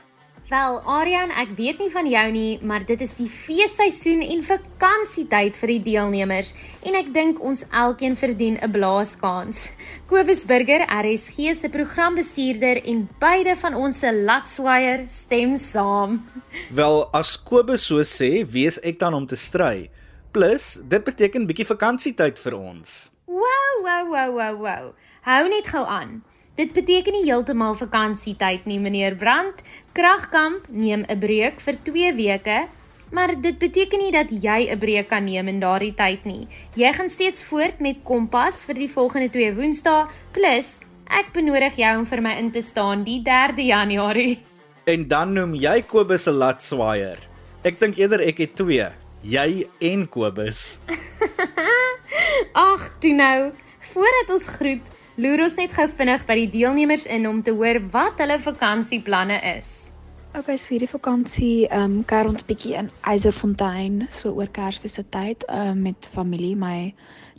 Wel, 0.52 0.74
Aryan, 0.84 1.30
ek 1.40 1.54
weet 1.56 1.78
nie 1.80 1.88
van 1.88 2.04
jou 2.04 2.24
nie, 2.28 2.58
maar 2.60 2.82
dit 2.84 3.00
is 3.00 3.14
die 3.16 3.28
feesseisoen 3.32 4.20
en 4.20 4.42
vakansietyd 4.44 5.56
vir 5.56 5.70
die 5.70 5.84
deelnemers 5.86 6.50
en 6.84 6.98
ek 6.98 7.06
dink 7.14 7.38
ons 7.40 7.62
elkeen 7.70 8.18
verdien 8.20 8.58
'n 8.60 8.68
blaaskans. 8.74 9.70
Kobus 10.10 10.44
Burger, 10.44 10.84
RSG 10.84 11.54
se 11.56 11.70
programbestuurder 11.72 12.82
en 12.84 13.08
beide 13.18 13.56
van 13.56 13.74
ons 13.74 13.98
se 13.98 14.12
latswaier 14.12 15.08
stem 15.08 15.56
saam. 15.56 16.20
Wel, 16.68 17.08
as 17.14 17.32
Kobus 17.40 17.86
so 17.86 18.04
sê, 18.04 18.44
wees 18.44 18.76
ek 18.84 18.98
dan 18.98 19.14
om 19.14 19.26
te 19.26 19.36
stry. 19.36 19.88
Plus, 20.32 20.80
dit 20.84 21.04
beteken 21.04 21.46
bietjie 21.46 21.66
vakansietyd 21.66 22.38
vir 22.38 22.58
ons. 22.58 23.10
Wow, 23.24 23.72
wow, 23.80 24.04
wow, 24.04 24.36
wow, 24.36 24.60
wow. 24.60 24.92
Hou 25.22 25.48
net 25.48 25.66
gou 25.66 25.86
aan. 25.86 26.20
Dit 26.52 26.74
beteken 26.76 27.14
nie 27.16 27.24
heeltemal 27.24 27.72
vakansietyd 27.80 28.66
nie, 28.68 28.76
meneer 28.76 29.14
Brand. 29.16 29.62
Kragkamp 29.92 30.70
neem 30.72 31.04
'n 31.04 31.18
breek 31.20 31.60
vir 31.60 31.76
2 31.84 32.14
weke, 32.16 32.68
maar 33.12 33.34
dit 33.36 33.58
beteken 33.58 33.98
nie 33.98 34.12
dat 34.12 34.30
jy 34.30 34.72
'n 34.72 34.78
breek 34.78 35.08
kan 35.08 35.24
neem 35.24 35.48
in 35.48 35.60
daardie 35.60 35.94
tyd 35.94 36.24
nie. 36.24 36.48
Jy 36.74 36.92
gaan 36.92 37.10
steeds 37.10 37.44
voort 37.44 37.80
met 37.80 37.96
Kompas 38.02 38.64
vir 38.64 38.74
die 38.74 38.88
volgende 38.88 39.28
2 39.28 39.52
Woensdae, 39.54 40.06
plus 40.32 40.80
ek 41.06 41.32
benodig 41.32 41.76
jou 41.76 41.98
om 41.98 42.06
vir 42.06 42.22
my 42.22 42.32
in 42.38 42.50
te 42.50 42.62
staan 42.62 43.04
die 43.04 43.20
3de 43.22 43.66
Januarie. 43.66 44.38
En 44.86 45.08
dan 45.08 45.32
noem 45.32 45.54
jy 45.54 45.82
Kobus 45.82 46.26
'n 46.26 46.38
latswaier. 46.38 47.18
Ek 47.62 47.78
dink 47.78 47.98
eerder 47.98 48.20
ek 48.20 48.38
het 48.38 48.56
2, 48.56 48.88
jy 49.20 49.68
en 49.80 50.08
Kobus. 50.08 50.78
Ag, 52.54 52.90
toe 52.98 53.12
nou, 53.12 53.52
voordat 53.92 54.30
ons 54.30 54.48
groet, 54.48 54.88
Loer 55.20 55.42
ons 55.44 55.58
net 55.60 55.74
gou 55.76 55.84
vinnig 55.92 56.22
by 56.24 56.34
die 56.38 56.46
deelnemers 56.48 57.02
in 57.04 57.26
om 57.28 57.42
te 57.44 57.52
hoor 57.52 57.76
wat 57.92 58.20
hulle 58.22 58.38
vakansieplanne 58.40 59.36
is. 59.50 59.92
Okay, 60.32 60.56
so 60.56 60.72
hierdie 60.72 60.88
vakansie, 60.88 61.66
ehm 61.68 61.98
um, 61.98 62.04
kuier 62.08 62.30
ons 62.30 62.46
bietjie 62.48 62.78
in 62.80 62.88
Eiserfontein, 63.04 64.06
so 64.08 64.32
oor 64.32 64.48
Kersfees 64.48 64.96
se 64.96 65.04
tyd, 65.12 65.44
ehm 65.50 65.74
um, 65.74 65.82
met 65.84 66.08
familie, 66.14 66.56
my 66.56 66.94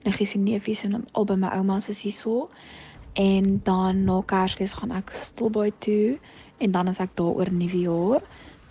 niggies 0.06 0.36
en 0.38 0.46
neefies 0.46 0.84
en 0.86 1.00
al 1.02 1.26
by 1.26 1.40
my 1.42 1.50
ouma 1.58 1.80
se 1.82 1.98
hierso. 1.98 2.52
En 3.18 3.58
dan 3.66 4.06
na 4.06 4.20
Kersfees 4.22 4.78
gaan 4.78 4.94
ek 4.94 5.10
Stilbaai 5.10 5.72
toe 5.82 6.20
en 6.62 6.78
dan 6.78 6.94
as 6.94 7.02
ek 7.02 7.18
daar 7.18 7.34
oor 7.34 7.50
Nuwejaar. 7.50 8.22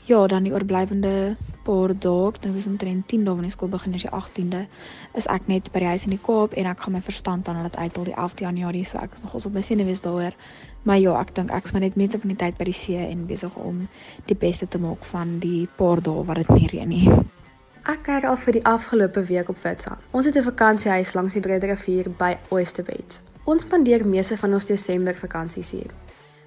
Ja, 0.05 0.27
dan 0.27 0.43
die 0.43 0.53
oorblywende 0.53 1.37
paar 1.63 1.93
dae, 1.95 2.33
dink 2.43 2.57
is 2.59 2.67
omtrent 2.67 3.07
10 3.07 3.23
dae 3.23 3.37
wanneer 3.39 3.53
skool 3.55 3.71
begin 3.71 3.95
is 3.95 4.03
die 4.03 4.11
18de, 4.11 4.65
is 5.15 5.29
ek 5.31 5.47
net 5.47 5.69
by 5.71 5.85
die 5.85 5.91
huis 5.93 6.07
in 6.09 6.15
die 6.17 6.19
Kaap 6.27 6.57
en 6.59 6.67
ek 6.67 6.83
gaan 6.83 6.97
my 6.97 7.03
verstand 7.07 7.47
dan 7.47 7.61
laat 7.63 7.79
uit 7.79 7.95
tot 7.95 8.09
die 8.11 8.17
11de 8.17 8.49
Januarie, 8.49 8.83
so 8.89 8.99
ek 8.99 9.15
is 9.15 9.23
nog 9.23 9.37
op 9.39 9.55
my 9.55 9.63
senuwees 9.63 10.03
daaroor. 10.03 10.35
Maar 10.83 10.99
ja, 10.99 11.15
ek 11.21 11.31
dink 11.37 11.55
ek's 11.55 11.71
maar 11.71 11.85
net 11.87 11.95
mense 11.95 12.19
van 12.19 12.35
die 12.35 12.39
tyd 12.41 12.59
by 12.59 12.67
die 12.67 12.75
see 12.75 12.99
en 12.99 13.29
besig 13.31 13.55
om 13.63 13.87
die 14.27 14.39
beste 14.39 14.67
te 14.67 14.83
maak 14.83 15.07
van 15.13 15.39
die 15.39 15.69
paar 15.79 16.03
dae 16.03 16.27
wat 16.27 16.43
dit 16.43 16.51
nie 16.57 16.73
reën 16.75 16.91
nie. 16.91 17.07
Ek 17.87 18.03
kyk 18.07 18.27
al 18.27 18.39
vir 18.39 18.59
die 18.59 18.67
afgelope 18.67 19.23
week 19.31 19.49
op 19.55 19.63
Witsa. 19.63 20.01
Ons 20.11 20.27
het 20.27 20.37
'n 20.37 20.51
vakansiehuis 20.51 21.15
langs 21.15 21.35
die 21.35 21.43
Breede 21.47 21.67
rivier 21.67 22.11
by 22.11 22.39
Oysterbeach. 22.51 23.23
Ons 23.45 23.63
spandeer 23.63 24.07
meeste 24.07 24.37
van 24.37 24.53
ons 24.55 24.67
Desember 24.67 25.15
vakansies 25.15 25.71
hier. 25.71 25.91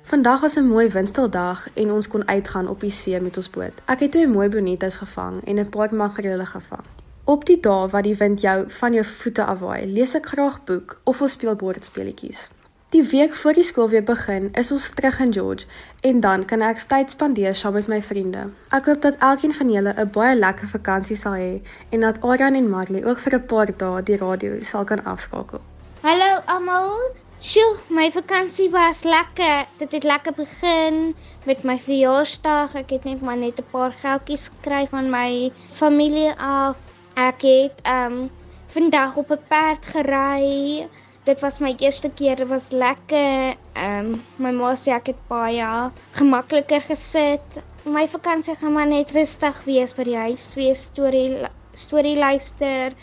Vandag 0.07 0.39
was 0.39 0.55
'n 0.55 0.67
mooi 0.67 0.89
windstildag 0.89 1.67
en 1.73 1.91
ons 1.91 2.07
kon 2.07 2.27
uitgaan 2.27 2.67
op 2.67 2.79
die 2.79 2.89
see 2.89 3.19
met 3.21 3.37
ons 3.37 3.49
boot. 3.49 3.71
Ek 3.85 3.99
het 3.99 4.11
twee 4.11 4.27
mooi 4.27 4.49
bonitas 4.49 4.95
gevang 4.95 5.43
en 5.43 5.55
'n 5.59 5.69
paar 5.69 5.95
makrele 5.95 6.45
gevang. 6.45 6.83
Op 7.23 7.45
die 7.45 7.59
dae 7.59 7.87
wat 7.87 8.03
die 8.03 8.15
wind 8.15 8.41
jou 8.41 8.63
van 8.67 8.93
jou 8.93 9.05
voete 9.05 9.43
afwaai, 9.43 9.85
lees 9.85 10.15
ek 10.15 10.25
graag 10.25 10.63
boek 10.63 10.99
of 11.03 11.21
ons 11.21 11.31
speel 11.31 11.55
bordspeletjies. 11.55 12.49
Die 12.89 13.03
week 13.03 13.33
voor 13.33 13.53
die 13.53 13.63
skool 13.63 13.89
weer 13.89 14.03
begin, 14.03 14.53
is 14.53 14.71
ons 14.71 14.89
terug 14.89 15.19
in 15.19 15.33
George 15.33 15.65
en 16.01 16.19
dan 16.19 16.45
kan 16.45 16.61
ek 16.61 16.77
tyd 16.77 17.09
spandeer 17.11 17.55
saam 17.55 17.73
met 17.73 17.87
my 17.87 18.01
vriende. 18.01 18.49
Ek 18.69 18.85
hoop 18.85 19.01
dat 19.01 19.15
elkeen 19.17 19.53
van 19.53 19.71
julle 19.71 19.93
'n 19.97 20.09
baie 20.09 20.39
lekker 20.39 20.67
vakansie 20.67 21.15
sal 21.15 21.33
hê 21.33 21.61
en 21.89 21.99
dat 21.99 22.21
Aran 22.21 22.53
en 22.53 22.69
Marley 22.69 23.05
ook 23.05 23.19
vir 23.19 23.33
'n 23.35 23.45
paar 23.45 23.77
dae 23.77 24.03
die 24.03 24.17
radio 24.17 24.61
sal 24.61 24.83
kan 24.83 25.03
afskakel. 25.03 25.61
Hallo 26.01 26.41
almal. 26.45 27.24
Sjoe, 27.45 27.75
my 27.93 28.07
vakansie 28.09 28.71
was 28.73 29.03
lekker. 29.05 29.67
Dit 29.77 29.91
het 29.93 30.05
lekker 30.09 30.33
begin 30.33 30.95
met 31.45 31.59
my 31.69 31.75
verjaarsdag. 31.77 32.73
Ek 32.79 32.95
het 32.95 33.05
net 33.05 33.21
maar 33.21 33.37
net 33.37 33.61
'n 33.61 33.67
paar 33.73 33.93
geldjies 34.01 34.47
gekry 34.53 34.87
van 34.93 35.11
my 35.13 35.51
familie 35.81 36.31
af. 36.47 36.79
Ek 37.13 37.45
het 37.45 37.85
um, 37.91 38.17
vandag 38.73 39.15
op 39.21 39.29
'n 39.29 39.45
perd 39.53 39.85
gery. 39.85 40.89
Dit 41.29 41.45
was 41.45 41.59
my 41.59 41.75
eerste 41.77 42.09
keer, 42.09 42.35
dit 42.35 42.47
was 42.47 42.71
lekker. 42.71 43.53
Um, 43.77 44.25
my 44.41 44.51
ma 44.51 44.73
sê 44.73 44.97
ek 44.97 45.13
het 45.13 45.21
baie 45.29 45.91
gemakliker 46.17 46.81
gesit. 46.81 47.61
My 47.85 48.07
vakansie 48.07 48.55
gaan 48.55 48.73
maar 48.73 48.87
net 48.87 49.11
rustig 49.11 49.63
wees 49.69 49.93
by 49.93 50.03
die 50.03 50.17
huis, 50.17 50.53
wees 50.55 50.89
storie 50.89 51.45
storie 51.73 52.17
luister, 52.17 52.93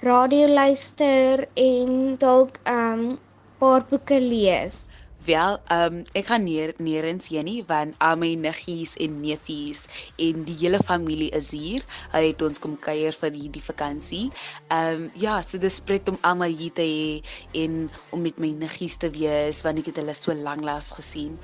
radio 0.00 0.46
luister 0.46 1.48
en 1.54 2.14
dalk 2.18 2.62
um, 2.64 3.18
paar 3.58 3.86
boeke 3.90 4.18
lees. 4.20 4.87
Wel, 5.28 5.58
ehm 5.68 5.92
um, 5.92 6.04
ek 6.16 6.30
gaan 6.30 6.46
neer 6.48 6.70
nêrens 6.80 7.26
heen 7.28 7.44
nie 7.44 7.60
want 7.68 7.92
al 8.00 8.16
my 8.16 8.30
niggies 8.40 8.94
en 9.04 9.18
neefies 9.20 9.82
en 10.24 10.44
die 10.48 10.54
hele 10.62 10.78
familie 10.80 11.28
is 11.36 11.50
hier. 11.52 11.82
Hulle 12.14 12.30
het 12.30 12.44
ons 12.46 12.60
kom 12.64 12.78
kuier 12.80 13.12
vir 13.12 13.36
hierdie 13.36 13.60
vakansie. 13.60 14.30
Ehm 14.72 15.02
um, 15.02 15.02
ja, 15.20 15.34
so 15.44 15.60
dis 15.60 15.76
pret 15.84 16.08
om 16.08 16.16
almal 16.30 16.54
hier 16.60 16.72
te 16.72 16.86
hê 16.86 17.60
en 17.64 17.74
om 18.16 18.22
met 18.24 18.40
my 18.40 18.54
niggies 18.62 18.96
te 19.02 19.10
wees 19.18 19.60
want 19.66 19.82
ek 19.82 19.90
het 19.90 20.00
hulle 20.00 20.14
so 20.16 20.32
lank 20.46 20.64
laas 20.64 20.88
gesien. 20.96 21.36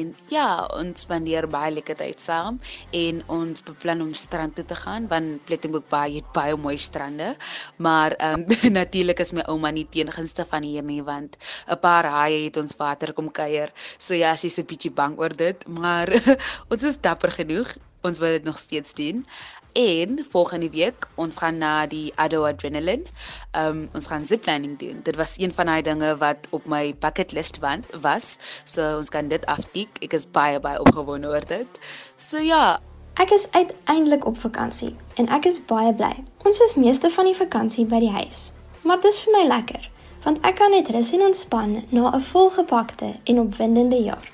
En 0.00 0.10
ja, 0.34 0.48
ons 0.80 1.06
spandeer 1.06 1.46
baie 1.46 1.70
lekker 1.76 2.00
tyd 2.02 2.18
saam 2.18 2.58
en 2.90 3.22
ons 3.38 3.66
beplan 3.70 4.02
om 4.02 4.10
strand 4.24 4.58
toe 4.58 4.66
te 4.66 4.80
gaan 4.82 5.06
want 5.14 5.46
Plettenboek 5.46 5.86
Bay 5.94 6.18
het 6.18 6.34
baie 6.34 6.58
mooi 6.58 6.74
strande. 6.88 7.30
Maar 7.78 8.18
ehm 8.18 8.42
um, 8.42 8.74
natuurlik 8.80 9.22
is 9.22 9.32
my 9.38 9.46
ouma 9.46 9.70
nie 9.70 9.86
teengunste 9.86 10.42
van 10.50 10.66
hier 10.66 10.82
nie 10.82 11.04
want 11.06 11.38
'n 11.70 11.78
paar 11.86 12.10
haie 12.18 12.42
het 12.48 12.58
ons 12.58 12.74
water 12.82 13.14
kom 13.14 13.26
kuier. 13.30 13.72
So 13.98 14.14
ja, 14.14 14.34
sy 14.36 14.46
is 14.46 14.58
'n 14.58 14.66
bietjie 14.66 14.92
bang 14.92 15.18
oor 15.18 15.34
dit, 15.36 15.68
maar 15.68 16.08
ons 16.72 16.82
is 16.82 17.00
dapper 17.00 17.30
genoeg. 17.30 17.76
Ons 18.02 18.18
wil 18.18 18.38
dit 18.38 18.44
nog 18.44 18.58
steeds 18.58 18.94
doen. 18.94 19.24
En 19.72 20.24
volgende 20.30 20.70
week 20.70 21.08
ons 21.14 21.38
gaan 21.38 21.58
na 21.58 21.86
die 21.86 22.12
Ado 22.16 22.44
Adrenaline. 22.44 23.04
Um 23.52 23.88
ons 23.92 24.06
gaan 24.06 24.26
ziplining 24.26 24.78
doen. 24.78 25.00
Dit 25.02 25.16
was 25.16 25.38
een 25.38 25.52
van 25.52 25.66
daai 25.66 25.82
dinge 25.82 26.16
wat 26.16 26.46
op 26.50 26.66
my 26.66 26.94
bucket 26.98 27.32
list 27.32 27.58
was. 28.00 28.38
So 28.64 28.96
ons 28.96 29.08
kan 29.08 29.28
dit 29.28 29.46
aftik. 29.46 29.88
Ek 30.00 30.12
is 30.12 30.30
baie 30.30 30.60
baie 30.60 30.80
opgewonde 30.80 31.28
oor 31.28 31.46
dit. 31.46 31.80
So 32.16 32.38
ja, 32.38 32.80
Ek 33.18 33.30
is 33.30 33.50
uiteindelik 33.50 34.24
op 34.26 34.38
vakansie 34.38 34.96
en 35.14 35.26
ek 35.34 35.44
is 35.50 35.56
baie 35.66 35.90
bly. 35.94 36.12
Ons 36.46 36.60
is 36.62 36.76
meeste 36.78 37.10
van 37.10 37.26
die 37.26 37.34
vakansie 37.34 37.82
by 37.90 37.98
die 37.98 38.12
huis. 38.14 38.52
Maar 38.86 39.00
dis 39.02 39.18
vir 39.24 39.34
my 39.34 39.46
lekker 39.48 39.88
want 40.28 40.44
ek 40.44 40.58
kan 40.60 40.74
net 40.76 40.90
rus 40.92 41.14
en 41.16 41.22
ontspan 41.24 41.70
na 41.88 42.10
'n 42.12 42.20
volgepakte 42.20 43.08
en 43.24 43.40
opwindende 43.40 44.00
jaar. 44.08 44.26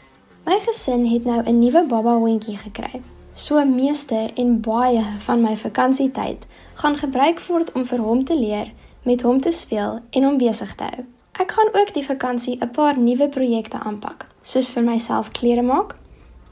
My 0.44 0.58
gesin 0.66 1.06
het 1.06 1.24
nou 1.24 1.42
'n 1.42 1.58
nuwe 1.58 1.84
baba 1.86 2.14
hondjie 2.14 2.56
gekry. 2.56 3.00
So 3.32 3.64
meeste 3.64 4.30
en 4.34 4.60
baie 4.60 5.04
van 5.18 5.40
my 5.40 5.56
vakansietyd 5.56 6.46
gaan 6.74 6.96
gebruik 6.96 7.40
word 7.46 7.72
om 7.72 7.86
vir 7.86 7.98
hom 7.98 8.24
te 8.24 8.38
leer, 8.38 8.72
met 9.02 9.22
hom 9.22 9.40
te 9.40 9.52
speel 9.52 10.00
en 10.10 10.22
hom 10.22 10.36
besig 10.36 10.74
te 10.74 10.84
hou. 10.84 11.04
Ek 11.32 11.52
gaan 11.52 11.68
ook 11.72 11.94
die 11.94 12.06
vakansie 12.06 12.58
'n 12.60 12.70
paar 12.70 12.98
nuwe 12.98 13.28
projekte 13.28 13.78
aanpak, 13.78 14.26
soos 14.42 14.68
vir 14.68 14.82
myself 14.82 15.30
klere 15.30 15.62
maak. 15.62 15.96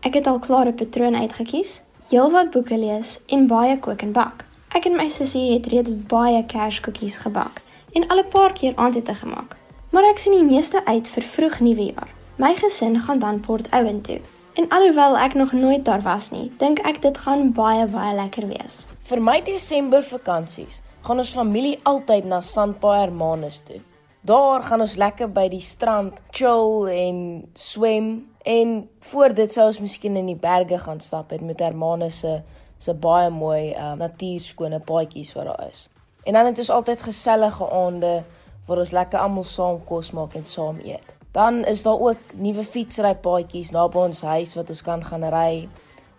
Ek 0.01 0.15
het 0.15 0.27
al 0.27 0.39
klare 0.39 0.73
patrone 0.73 1.19
uitgekies, 1.19 1.83
heelwat 2.11 2.51
boeke 2.51 2.79
lees 2.79 3.21
en 3.27 3.47
baie 3.47 3.79
kook 3.79 4.03
en 4.03 4.13
bak. 4.13 4.45
Ek 4.69 4.85
en 4.85 4.97
my 4.97 5.09
sussie 5.09 5.53
het 5.53 5.67
reeds 5.67 5.93
baie 6.07 6.45
kerskoekies 6.47 7.17
gebak 7.17 7.63
en 7.93 8.09
al 8.09 8.19
'n 8.19 8.29
paar 8.29 8.53
keer 8.53 8.73
aandete 8.77 9.15
gemaak. 9.15 9.57
Maar 9.91 10.05
ek 10.11 10.19
sien 10.19 10.33
die 10.33 10.55
meeste 10.55 10.85
uit 10.85 11.09
vir 11.09 11.23
vroeg 11.23 11.61
nuwe 11.61 11.85
jaar. 11.85 12.09
My 12.37 12.55
gesin 12.55 12.99
gaan 13.01 13.19
dan 13.19 13.41
Port 13.41 13.69
Owen 13.73 14.01
toe. 14.01 14.21
En 14.53 14.69
alhoewel 14.69 15.19
ek 15.19 15.35
nog 15.35 15.53
nooit 15.53 15.85
daar 15.85 16.01
was 16.01 16.31
nie, 16.31 16.53
dink 16.59 16.79
ek 16.79 17.03
dit 17.03 17.19
gaan 17.19 17.53
baie 17.53 17.87
baie 17.87 18.15
lekker 18.15 18.47
wees. 18.49 18.87
Vir 19.09 19.21
my 19.21 19.43
Desember 19.45 20.03
vakansies 20.03 20.81
gaan 21.03 21.19
ons 21.19 21.33
familie 21.33 21.79
altyd 21.83 22.25
na 22.25 22.41
Sandpaai 22.41 23.01
Hermanus 23.01 23.61
toe. 23.65 23.81
Daar 24.21 24.63
gaan 24.63 24.81
ons 24.81 24.97
lekker 24.97 25.29
by 25.35 25.49
die 25.51 25.61
strand 25.61 26.21
chill 26.31 26.87
en 26.89 27.17
swem 27.55 28.29
en 28.45 28.89
voor 29.13 29.35
dit 29.35 29.53
sou 29.53 29.67
ons 29.67 29.81
miskien 29.81 30.17
in 30.17 30.29
die 30.31 30.39
berge 30.39 30.79
gaan 30.79 31.01
stap 31.01 31.33
met 31.41 31.61
Hermanus 31.61 32.21
se 32.21 32.43
se 32.83 32.95
baie 32.95 33.31
mooi 33.31 33.73
uh, 33.73 33.93
natuurskone 33.95 34.81
paadjies 34.81 35.33
wat 35.37 35.47
daar 35.47 35.69
is. 35.71 35.89
En 36.23 36.33
dan 36.33 36.47
het 36.47 36.59
ons 36.59 36.71
altyd 36.71 37.03
gesellige 37.03 37.71
aande 37.71 38.23
waar 38.67 38.79
ons 38.79 38.91
lekker 38.91 39.19
almal 39.19 39.45
saam 39.45 39.81
kos 39.85 40.13
maak 40.15 40.35
en 40.39 40.45
saam 40.45 40.79
eet. 40.85 41.17
Dan 41.33 41.65
is 41.65 41.83
daar 41.83 41.99
ook 41.99 42.35
nuwe 42.35 42.65
fietsrypaadjies 42.65 43.73
naby 43.73 43.99
ons 43.99 44.21
huis 44.21 44.55
wat 44.55 44.71
ons 44.71 44.83
kan 44.83 45.03
gaan 45.05 45.25
ry. 45.33 45.69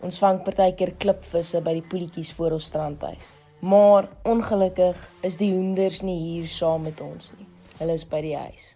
Ons 0.03 0.17
vang 0.19 0.41
partykeer 0.43 0.95
klipvisse 0.99 1.61
by 1.63 1.77
die 1.77 1.87
poeltjies 1.87 2.33
voor 2.35 2.57
ons 2.57 2.67
strandhuis. 2.67 3.31
Maar 3.63 4.09
ongelukkig 4.27 4.99
is 5.23 5.37
die 5.39 5.53
hoenders 5.53 6.01
nie 6.01 6.19
hier 6.19 6.47
saam 6.51 6.83
met 6.83 6.99
ons 7.01 7.31
nie. 7.37 7.47
Hulle 7.79 7.95
is 7.95 8.03
by 8.09 8.19
die 8.25 8.35
huis. 8.35 8.73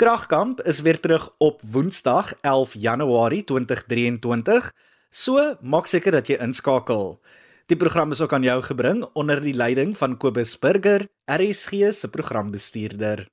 Kragkamp 0.00 0.62
is 0.64 0.80
weer 0.80 1.00
terug 1.00 1.28
op 1.38 1.60
Woensdag 1.70 2.32
11 2.40 2.72
Januarie 2.80 3.44
2023. 3.44 4.72
So 5.10 5.42
maak 5.60 5.86
seker 5.86 6.16
dat 6.16 6.30
jy 6.30 6.40
inskakel. 6.40 7.18
Die 7.66 7.76
program 7.80 8.10
is 8.12 8.20
ook 8.20 8.32
aan 8.36 8.44
jou 8.44 8.58
gebring 8.62 9.06
onder 9.16 9.40
die 9.40 9.54
leiding 9.56 9.96
van 9.96 10.16
Kobus 10.20 10.58
Burger, 10.60 11.06
RSG 11.24 11.94
se 11.96 12.08
programbestuurder. 12.12 13.24